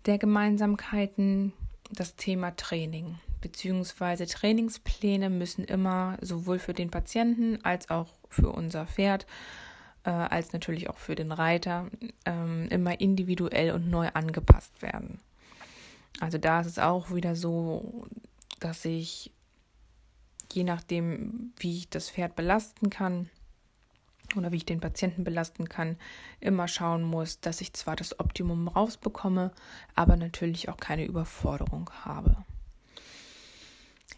der 0.06 0.18
Gemeinsamkeiten, 0.18 1.52
das 1.90 2.16
Thema 2.16 2.54
Training 2.56 3.18
beziehungsweise 3.40 4.26
Trainingspläne 4.26 5.30
müssen 5.30 5.64
immer 5.64 6.16
sowohl 6.20 6.58
für 6.58 6.74
den 6.74 6.90
Patienten 6.90 7.64
als 7.64 7.90
auch 7.90 8.08
für 8.28 8.50
unser 8.50 8.86
Pferd, 8.86 9.26
äh, 10.04 10.10
als 10.10 10.52
natürlich 10.52 10.90
auch 10.90 10.98
für 10.98 11.14
den 11.14 11.32
Reiter, 11.32 11.86
ähm, 12.24 12.68
immer 12.70 13.00
individuell 13.00 13.72
und 13.72 13.88
neu 13.88 14.08
angepasst 14.08 14.82
werden. 14.82 15.20
Also 16.20 16.38
da 16.38 16.60
ist 16.60 16.66
es 16.66 16.78
auch 16.78 17.14
wieder 17.14 17.36
so, 17.36 18.06
dass 18.60 18.84
ich 18.84 19.32
je 20.52 20.64
nachdem, 20.64 21.52
wie 21.58 21.76
ich 21.76 21.90
das 21.90 22.10
Pferd 22.10 22.34
belasten 22.34 22.90
kann, 22.90 23.28
oder 24.36 24.52
wie 24.52 24.56
ich 24.56 24.66
den 24.66 24.80
Patienten 24.80 25.24
belasten 25.24 25.68
kann, 25.68 25.96
immer 26.40 26.68
schauen 26.68 27.02
muss, 27.02 27.40
dass 27.40 27.60
ich 27.60 27.72
zwar 27.72 27.96
das 27.96 28.18
Optimum 28.20 28.68
rausbekomme, 28.68 29.52
aber 29.94 30.16
natürlich 30.16 30.68
auch 30.68 30.76
keine 30.76 31.06
Überforderung 31.06 31.90
habe. 32.04 32.36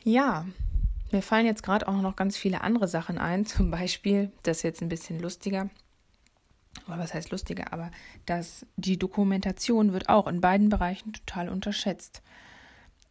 Ja, 0.02 0.46
mir 1.12 1.22
fallen 1.22 1.46
jetzt 1.46 1.62
gerade 1.62 1.88
auch 1.88 2.00
noch 2.00 2.16
ganz 2.16 2.36
viele 2.36 2.62
andere 2.62 2.88
Sachen 2.88 3.18
ein. 3.18 3.46
Zum 3.46 3.70
Beispiel, 3.70 4.30
das 4.42 4.58
ist 4.58 4.62
jetzt 4.62 4.82
ein 4.82 4.88
bisschen 4.88 5.20
lustiger, 5.20 5.70
oder 6.86 6.98
was 6.98 7.14
heißt 7.14 7.30
lustiger, 7.30 7.72
aber 7.72 7.90
dass 8.26 8.66
die 8.76 8.98
Dokumentation 8.98 9.92
wird 9.92 10.08
auch 10.08 10.26
in 10.26 10.40
beiden 10.40 10.68
Bereichen 10.68 11.12
total 11.12 11.48
unterschätzt. 11.48 12.22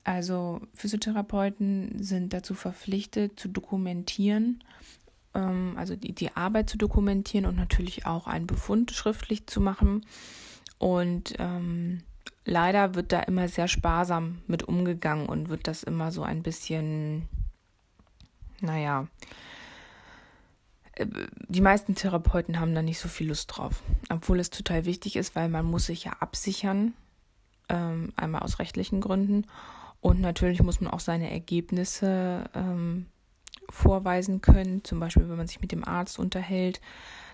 Also 0.03 0.62
Physiotherapeuten 0.74 2.01
sind 2.01 2.34
dazu 2.34 2.53
verpflichtet 2.53 3.39
zu 3.39 3.50
dokumentieren, 3.50 4.63
ähm, 5.34 5.74
also 5.75 5.96
die, 5.96 6.13
die 6.13 6.36
Arbeit 6.36 6.70
zu 6.70 6.77
dokumentieren 6.77 7.46
und 7.46 7.56
natürlich 7.56 8.06
auch 8.06 8.27
einen 8.27 8.48
Befund 8.48 8.91
schriftlich 8.91 9.48
zu 9.48 9.62
machen. 9.62 10.06
Und 10.77 11.34
ähm, 11.38 12.03
leider 12.46 12.96
wird 12.96 13.12
da 13.12 13.20
immer 13.22 13.48
sehr 13.50 13.68
sparsam 13.68 14.39
mit 14.48 14.63
umgegangen 14.63 15.27
und 15.27 15.50
wird 15.50 15.68
das 15.68 15.84
immer 15.84 16.12
so 16.12 16.24
ein 16.24 16.41
bisschen, 16.41 17.27
naja, 18.62 19.08
äh, 20.94 21.06
die 21.48 21.62
meisten 21.62 21.96
Therapeuten 21.96 22.60
haben 22.60 22.75
da 22.75 22.82
nicht 22.82 23.00
so 23.00 23.08
viel 23.08 23.28
Lust 23.28 23.56
drauf, 23.56 23.82
obwohl 24.10 24.39
es 24.39 24.50
total 24.50 24.86
wichtig 24.86 25.16
ist, 25.16 25.36
weil 25.36 25.50
man 25.50 25.66
muss 25.66 25.86
sich 25.86 26.06
ja 26.06 26.13
absichern, 26.20 26.94
ähm, 27.70 28.13
einmal 28.16 28.42
aus 28.42 28.60
rechtlichen 28.60 29.01
Gründen. 29.01 29.46
Und 30.01 30.22
natürlich 30.22 30.63
muss 30.63 30.80
man 30.80 30.92
auch 30.92 31.01
seine 31.01 31.30
Ergebnisse 31.30 32.50
ähm, 32.54 33.08
vorweisen 33.70 34.42
können, 34.42 34.84
zum 34.84 35.00
Beispiel 35.00 35.30
wenn 35.30 35.38
man 35.38 35.48
sich 35.48 35.62
mit 35.62 35.72
dem 35.72 35.86
Arzt 35.86 36.20
unterhält, 36.20 36.79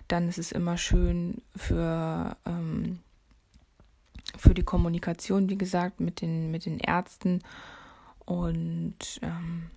dann 0.08 0.28
ist 0.28 0.38
es 0.38 0.52
immer 0.52 0.76
schön 0.76 1.42
für 1.56 2.36
ähm, 2.44 3.00
für 4.36 4.54
die 4.54 4.62
Kommunikation, 4.62 5.48
wie 5.48 5.58
gesagt, 5.58 6.00
mit 6.00 6.20
den, 6.20 6.50
mit 6.50 6.66
den 6.66 6.78
Ärzten. 6.78 7.42
Und 8.24 9.20
ähm, 9.22 9.70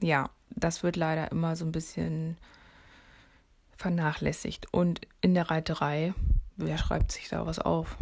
ja, 0.00 0.30
das 0.50 0.82
wird 0.82 0.96
leider 0.96 1.30
immer 1.30 1.56
so 1.56 1.64
ein 1.64 1.72
bisschen 1.72 2.36
vernachlässigt. 3.76 4.72
Und 4.72 5.00
in 5.20 5.34
der 5.34 5.50
Reiterei, 5.50 6.14
wer 6.56 6.78
schreibt 6.78 7.12
sich 7.12 7.28
da 7.28 7.46
was 7.46 7.58
auf? 7.58 7.96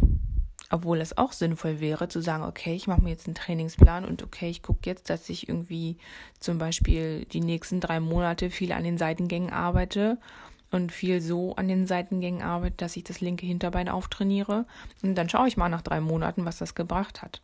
Obwohl 0.69 0.99
es 0.99 1.17
auch 1.17 1.31
sinnvoll 1.31 1.79
wäre, 1.79 2.09
zu 2.09 2.21
sagen, 2.21 2.43
okay, 2.43 2.75
ich 2.75 2.87
mache 2.87 3.01
mir 3.01 3.11
jetzt 3.11 3.27
einen 3.27 3.35
Trainingsplan 3.35 4.03
und 4.03 4.21
okay, 4.21 4.49
ich 4.49 4.61
gucke 4.61 4.81
jetzt, 4.89 5.09
dass 5.09 5.29
ich 5.29 5.47
irgendwie 5.47 5.97
zum 6.39 6.57
Beispiel 6.57 7.25
die 7.25 7.39
nächsten 7.39 7.79
drei 7.79 8.01
Monate 8.01 8.49
viel 8.49 8.73
an 8.73 8.83
den 8.83 8.97
Seitengängen 8.97 9.51
arbeite 9.51 10.17
und 10.69 10.91
viel 10.91 11.21
so 11.21 11.55
an 11.55 11.69
den 11.69 11.87
Seitengängen 11.87 12.41
arbeite, 12.41 12.75
dass 12.77 12.97
ich 12.97 13.05
das 13.05 13.21
linke 13.21 13.45
Hinterbein 13.45 13.87
auftrainiere. 13.87 14.65
Und 15.01 15.15
dann 15.15 15.29
schaue 15.29 15.47
ich 15.47 15.55
mal 15.55 15.69
nach 15.69 15.83
drei 15.83 16.01
Monaten, 16.01 16.43
was 16.43 16.57
das 16.57 16.75
gebracht 16.75 17.21
hat. 17.21 17.41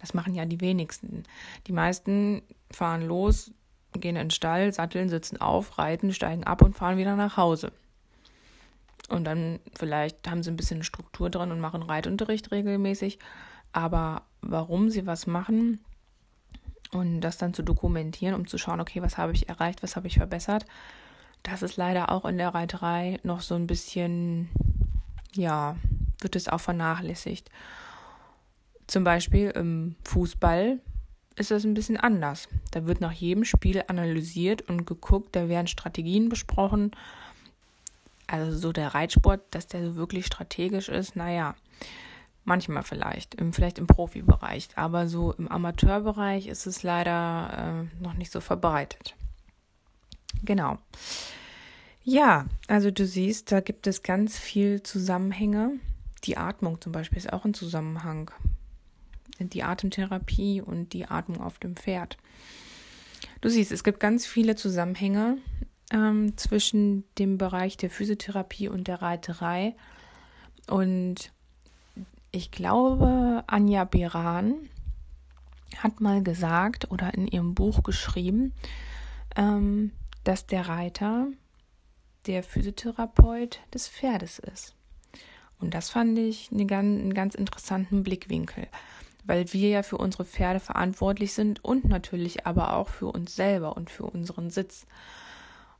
Das 0.00 0.14
machen 0.14 0.34
ja 0.34 0.46
die 0.46 0.62
wenigsten. 0.62 1.24
Die 1.66 1.72
meisten 1.72 2.42
fahren 2.70 3.02
los, 3.02 3.50
gehen 4.00 4.16
in 4.16 4.26
den 4.26 4.30
Stall, 4.30 4.72
satteln, 4.72 5.08
sitzen 5.08 5.40
auf, 5.40 5.78
reiten, 5.78 6.12
steigen 6.12 6.44
ab 6.44 6.62
und 6.62 6.76
fahren 6.76 6.96
wieder 6.96 7.16
nach 7.16 7.36
Hause. 7.36 7.72
Und 9.08 9.24
dann 9.24 9.60
vielleicht 9.74 10.28
haben 10.28 10.42
sie 10.42 10.50
ein 10.50 10.56
bisschen 10.56 10.82
Struktur 10.82 11.30
drin 11.30 11.52
und 11.52 11.60
machen 11.60 11.82
Reitunterricht 11.82 12.50
regelmäßig. 12.50 13.18
Aber 13.72 14.22
warum 14.40 14.90
sie 14.90 15.06
was 15.06 15.26
machen 15.26 15.80
und 16.92 17.20
das 17.20 17.38
dann 17.38 17.54
zu 17.54 17.62
dokumentieren, 17.62 18.34
um 18.34 18.46
zu 18.46 18.56
schauen, 18.56 18.80
okay, 18.80 19.02
was 19.02 19.18
habe 19.18 19.32
ich 19.32 19.48
erreicht, 19.48 19.82
was 19.82 19.96
habe 19.96 20.06
ich 20.06 20.18
verbessert, 20.18 20.64
das 21.42 21.62
ist 21.62 21.76
leider 21.76 22.10
auch 22.10 22.24
in 22.24 22.38
der 22.38 22.54
Reiterei 22.54 23.18
noch 23.22 23.42
so 23.42 23.54
ein 23.54 23.66
bisschen, 23.66 24.48
ja, 25.34 25.76
wird 26.20 26.36
es 26.36 26.48
auch 26.48 26.60
vernachlässigt. 26.60 27.50
Zum 28.86 29.04
Beispiel 29.04 29.50
im 29.50 29.96
Fußball 30.04 30.78
ist 31.36 31.50
das 31.50 31.64
ein 31.64 31.74
bisschen 31.74 31.96
anders. 31.96 32.48
Da 32.70 32.86
wird 32.86 33.00
nach 33.00 33.12
jedem 33.12 33.44
Spiel 33.44 33.82
analysiert 33.88 34.62
und 34.62 34.86
geguckt, 34.86 35.34
da 35.34 35.48
werden 35.48 35.66
Strategien 35.66 36.28
besprochen. 36.28 36.92
Also 38.26 38.56
so 38.56 38.72
der 38.72 38.94
Reitsport, 38.94 39.42
dass 39.50 39.66
der 39.66 39.84
so 39.84 39.96
wirklich 39.96 40.26
strategisch 40.26 40.88
ist, 40.88 41.16
naja, 41.16 41.54
manchmal 42.44 42.82
vielleicht, 42.82 43.34
im, 43.34 43.52
vielleicht 43.52 43.78
im 43.78 43.86
Profibereich, 43.86 44.68
aber 44.76 45.08
so 45.08 45.32
im 45.32 45.48
Amateurbereich 45.48 46.46
ist 46.46 46.66
es 46.66 46.82
leider 46.82 47.86
äh, 47.90 48.02
noch 48.02 48.14
nicht 48.14 48.30
so 48.30 48.40
verbreitet. 48.40 49.14
Genau. 50.42 50.78
Ja, 52.02 52.46
also 52.68 52.90
du 52.90 53.06
siehst, 53.06 53.50
da 53.50 53.60
gibt 53.60 53.86
es 53.86 54.02
ganz 54.02 54.38
viel 54.38 54.82
Zusammenhänge. 54.82 55.72
Die 56.24 56.36
Atmung 56.36 56.80
zum 56.80 56.92
Beispiel 56.92 57.18
ist 57.18 57.32
auch 57.32 57.44
ein 57.44 57.54
Zusammenhang. 57.54 58.30
Die 59.38 59.62
Atemtherapie 59.62 60.60
und 60.60 60.92
die 60.92 61.06
Atmung 61.06 61.40
auf 61.40 61.58
dem 61.58 61.76
Pferd. 61.76 62.16
Du 63.40 63.48
siehst, 63.48 63.72
es 63.72 63.84
gibt 63.84 64.00
ganz 64.00 64.26
viele 64.26 64.56
Zusammenhänge 64.56 65.38
ähm, 65.92 66.36
zwischen 66.36 67.04
dem 67.18 67.38
Bereich 67.38 67.76
der 67.76 67.90
Physiotherapie 67.90 68.68
und 68.68 68.88
der 68.88 69.02
Reiterei. 69.02 69.74
Und 70.68 71.32
ich 72.30 72.50
glaube, 72.50 73.44
Anja 73.46 73.84
Beran 73.84 74.68
hat 75.76 76.00
mal 76.00 76.22
gesagt 76.22 76.90
oder 76.90 77.14
in 77.14 77.26
ihrem 77.26 77.54
Buch 77.54 77.82
geschrieben, 77.82 78.52
ähm, 79.36 79.92
dass 80.24 80.46
der 80.46 80.68
Reiter 80.68 81.28
der 82.26 82.42
Physiotherapeut 82.42 83.60
des 83.72 83.88
Pferdes 83.88 84.38
ist. 84.38 84.74
Und 85.60 85.74
das 85.74 85.90
fand 85.90 86.18
ich 86.18 86.50
eine 86.52 86.66
ganz, 86.66 87.00
einen 87.00 87.14
ganz 87.14 87.34
interessanten 87.34 88.02
Blickwinkel, 88.02 88.66
weil 89.24 89.52
wir 89.52 89.68
ja 89.68 89.82
für 89.82 89.98
unsere 89.98 90.24
Pferde 90.24 90.60
verantwortlich 90.60 91.32
sind 91.32 91.64
und 91.64 91.84
natürlich 91.84 92.46
aber 92.46 92.76
auch 92.76 92.88
für 92.88 93.06
uns 93.06 93.34
selber 93.34 93.76
und 93.76 93.90
für 93.90 94.04
unseren 94.04 94.50
Sitz. 94.50 94.86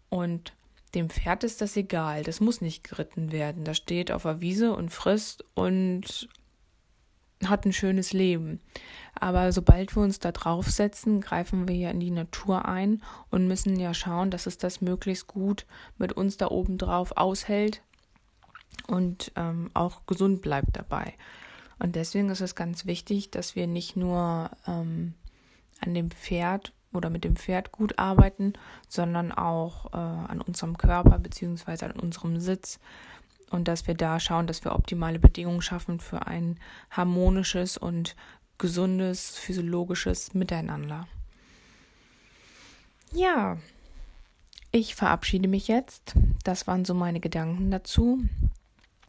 Und 0.08 0.54
dem 0.94 1.10
Pferd 1.10 1.44
ist 1.44 1.60
das 1.60 1.76
egal, 1.76 2.22
das 2.22 2.40
muss 2.40 2.60
nicht 2.60 2.88
geritten 2.88 3.32
werden. 3.32 3.64
Das 3.64 3.76
steht 3.76 4.10
auf 4.10 4.22
der 4.22 4.40
Wiese 4.40 4.74
und 4.74 4.90
frisst 4.90 5.44
und 5.54 6.28
hat 7.44 7.66
ein 7.66 7.72
schönes 7.72 8.12
Leben. 8.12 8.60
Aber 9.14 9.52
sobald 9.52 9.94
wir 9.96 10.02
uns 10.02 10.18
da 10.18 10.32
draufsetzen, 10.32 11.20
greifen 11.20 11.68
wir 11.68 11.74
ja 11.74 11.90
in 11.90 12.00
die 12.00 12.10
Natur 12.10 12.64
ein 12.66 13.02
und 13.30 13.48
müssen 13.48 13.78
ja 13.78 13.92
schauen, 13.92 14.30
dass 14.30 14.46
es 14.46 14.56
das 14.56 14.80
möglichst 14.80 15.26
gut 15.26 15.66
mit 15.98 16.12
uns 16.12 16.36
da 16.36 16.48
oben 16.48 16.78
drauf 16.78 17.16
aushält 17.16 17.82
und 18.86 19.32
ähm, 19.36 19.70
auch 19.74 20.06
gesund 20.06 20.42
bleibt 20.42 20.76
dabei. 20.76 21.14
Und 21.78 21.96
deswegen 21.96 22.30
ist 22.30 22.40
es 22.40 22.54
ganz 22.54 22.86
wichtig, 22.86 23.30
dass 23.30 23.56
wir 23.56 23.66
nicht 23.66 23.96
nur 23.96 24.50
ähm, 24.66 25.14
an 25.80 25.94
dem 25.94 26.10
Pferd 26.10 26.72
oder 26.92 27.10
mit 27.10 27.24
dem 27.24 27.36
Pferd 27.36 27.72
gut 27.72 27.98
arbeiten, 27.98 28.52
sondern 28.88 29.32
auch 29.32 29.92
äh, 29.92 29.96
an 29.96 30.40
unserem 30.40 30.78
Körper 30.78 31.18
bzw. 31.18 31.86
an 31.86 31.92
unserem 31.92 32.40
Sitz 32.40 32.78
und 33.50 33.68
dass 33.68 33.86
wir 33.86 33.94
da 33.94 34.20
schauen, 34.20 34.46
dass 34.46 34.64
wir 34.64 34.74
optimale 34.74 35.18
Bedingungen 35.18 35.62
schaffen 35.62 36.00
für 36.00 36.26
ein 36.26 36.58
harmonisches 36.90 37.76
und 37.76 38.16
gesundes 38.58 39.36
physiologisches 39.36 40.34
Miteinander. 40.34 41.06
Ja, 43.12 43.58
ich 44.72 44.94
verabschiede 44.96 45.48
mich 45.48 45.68
jetzt. 45.68 46.14
Das 46.42 46.66
waren 46.66 46.84
so 46.84 46.94
meine 46.94 47.20
Gedanken 47.20 47.70
dazu. 47.70 48.24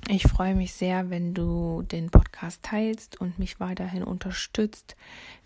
Ich 0.08 0.28
freue 0.28 0.54
mich 0.54 0.74
sehr, 0.74 1.10
wenn 1.10 1.34
du 1.34 1.82
den 1.82 2.12
Podcast 2.12 2.62
teilst 2.62 3.20
und 3.20 3.40
mich 3.40 3.60
weiterhin 3.60 4.04
unterstützt. 4.04 4.96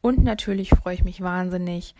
Und 0.00 0.22
natürlich 0.22 0.70
freue 0.70 0.94
ich 0.94 1.02
mich 1.02 1.20
wahnsinnig, 1.20 1.96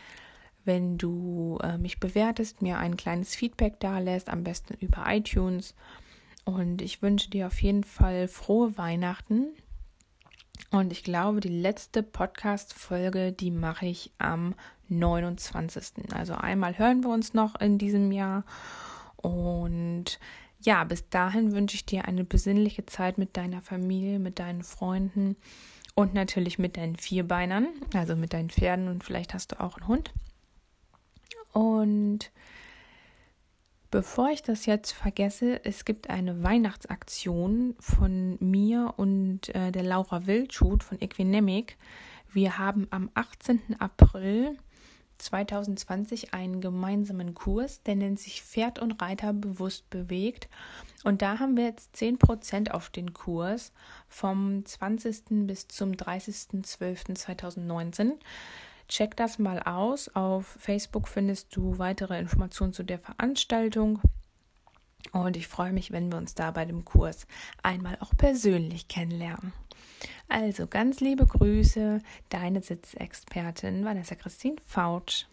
wenn 0.68 0.98
du 0.98 1.58
äh, 1.62 1.78
mich 1.78 1.98
bewertest, 1.98 2.60
mir 2.60 2.76
ein 2.76 2.98
kleines 2.98 3.34
Feedback 3.34 3.80
da 3.80 3.98
lässt, 3.98 4.28
am 4.28 4.44
besten 4.44 4.74
über 4.74 5.06
iTunes. 5.08 5.74
Und 6.44 6.82
ich 6.82 7.00
wünsche 7.00 7.30
dir 7.30 7.46
auf 7.46 7.60
jeden 7.62 7.84
Fall 7.84 8.28
frohe 8.28 8.76
Weihnachten. 8.76 9.46
Und 10.70 10.92
ich 10.92 11.02
glaube, 11.02 11.40
die 11.40 11.48
letzte 11.48 12.02
Podcast-Folge, 12.02 13.32
die 13.32 13.50
mache 13.50 13.86
ich 13.86 14.12
am 14.18 14.54
29. 14.88 16.12
Also 16.14 16.34
einmal 16.34 16.78
hören 16.78 17.02
wir 17.02 17.10
uns 17.10 17.32
noch 17.32 17.58
in 17.58 17.78
diesem 17.78 18.12
Jahr. 18.12 18.44
Und 19.16 20.20
ja, 20.60 20.84
bis 20.84 21.08
dahin 21.08 21.52
wünsche 21.52 21.76
ich 21.76 21.86
dir 21.86 22.04
eine 22.04 22.24
besinnliche 22.24 22.84
Zeit 22.84 23.16
mit 23.16 23.38
deiner 23.38 23.62
Familie, 23.62 24.18
mit 24.18 24.38
deinen 24.38 24.62
Freunden 24.62 25.36
und 25.94 26.12
natürlich 26.12 26.58
mit 26.58 26.76
deinen 26.76 26.96
Vierbeinern, 26.96 27.68
also 27.94 28.16
mit 28.16 28.34
deinen 28.34 28.50
Pferden 28.50 28.88
und 28.88 29.02
vielleicht 29.02 29.32
hast 29.32 29.52
du 29.52 29.60
auch 29.60 29.78
einen 29.78 29.88
Hund. 29.88 30.12
Und 31.58 32.30
Bevor 33.90 34.28
ich 34.28 34.42
das 34.42 34.66
jetzt 34.66 34.92
vergesse, 34.92 35.64
es 35.64 35.86
gibt 35.86 36.10
eine 36.10 36.42
Weihnachtsaktion 36.42 37.74
von 37.80 38.36
mir 38.38 38.92
und 38.98 39.48
äh, 39.54 39.72
der 39.72 39.82
Laura 39.82 40.26
Wildschut 40.26 40.84
von 40.84 41.00
Equinemic. 41.00 41.78
Wir 42.30 42.58
haben 42.58 42.86
am 42.90 43.08
18. 43.14 43.76
April 43.78 44.58
2020 45.16 46.34
einen 46.34 46.60
gemeinsamen 46.60 47.32
Kurs, 47.32 47.82
der 47.82 47.96
nennt 47.96 48.20
sich 48.20 48.42
Pferd 48.42 48.78
und 48.78 49.00
Reiter 49.00 49.32
bewusst 49.32 49.88
bewegt. 49.88 50.50
Und 51.04 51.22
da 51.22 51.38
haben 51.38 51.56
wir 51.56 51.64
jetzt 51.64 51.96
10% 51.96 52.72
auf 52.72 52.90
den 52.90 53.14
Kurs 53.14 53.72
vom 54.06 54.66
20. 54.66 55.46
bis 55.46 55.66
zum 55.66 55.92
30.12.2019. 55.92 58.18
Check 58.88 59.16
das 59.16 59.38
mal 59.38 59.62
aus. 59.62 60.08
Auf 60.14 60.46
Facebook 60.46 61.08
findest 61.08 61.54
du 61.54 61.78
weitere 61.78 62.18
Informationen 62.18 62.72
zu 62.72 62.82
der 62.82 62.98
Veranstaltung. 62.98 64.00
Und 65.12 65.36
ich 65.36 65.46
freue 65.46 65.72
mich, 65.72 65.92
wenn 65.92 66.10
wir 66.10 66.18
uns 66.18 66.34
da 66.34 66.50
bei 66.50 66.64
dem 66.64 66.84
Kurs 66.84 67.26
einmal 67.62 67.96
auch 68.00 68.16
persönlich 68.16 68.88
kennenlernen. 68.88 69.52
Also 70.28 70.66
ganz 70.66 71.00
liebe 71.00 71.26
Grüße, 71.26 72.00
deine 72.28 72.62
Sitzexpertin 72.62 73.84
Vanessa 73.84 74.14
Christine 74.14 74.56
Fautsch. 74.66 75.26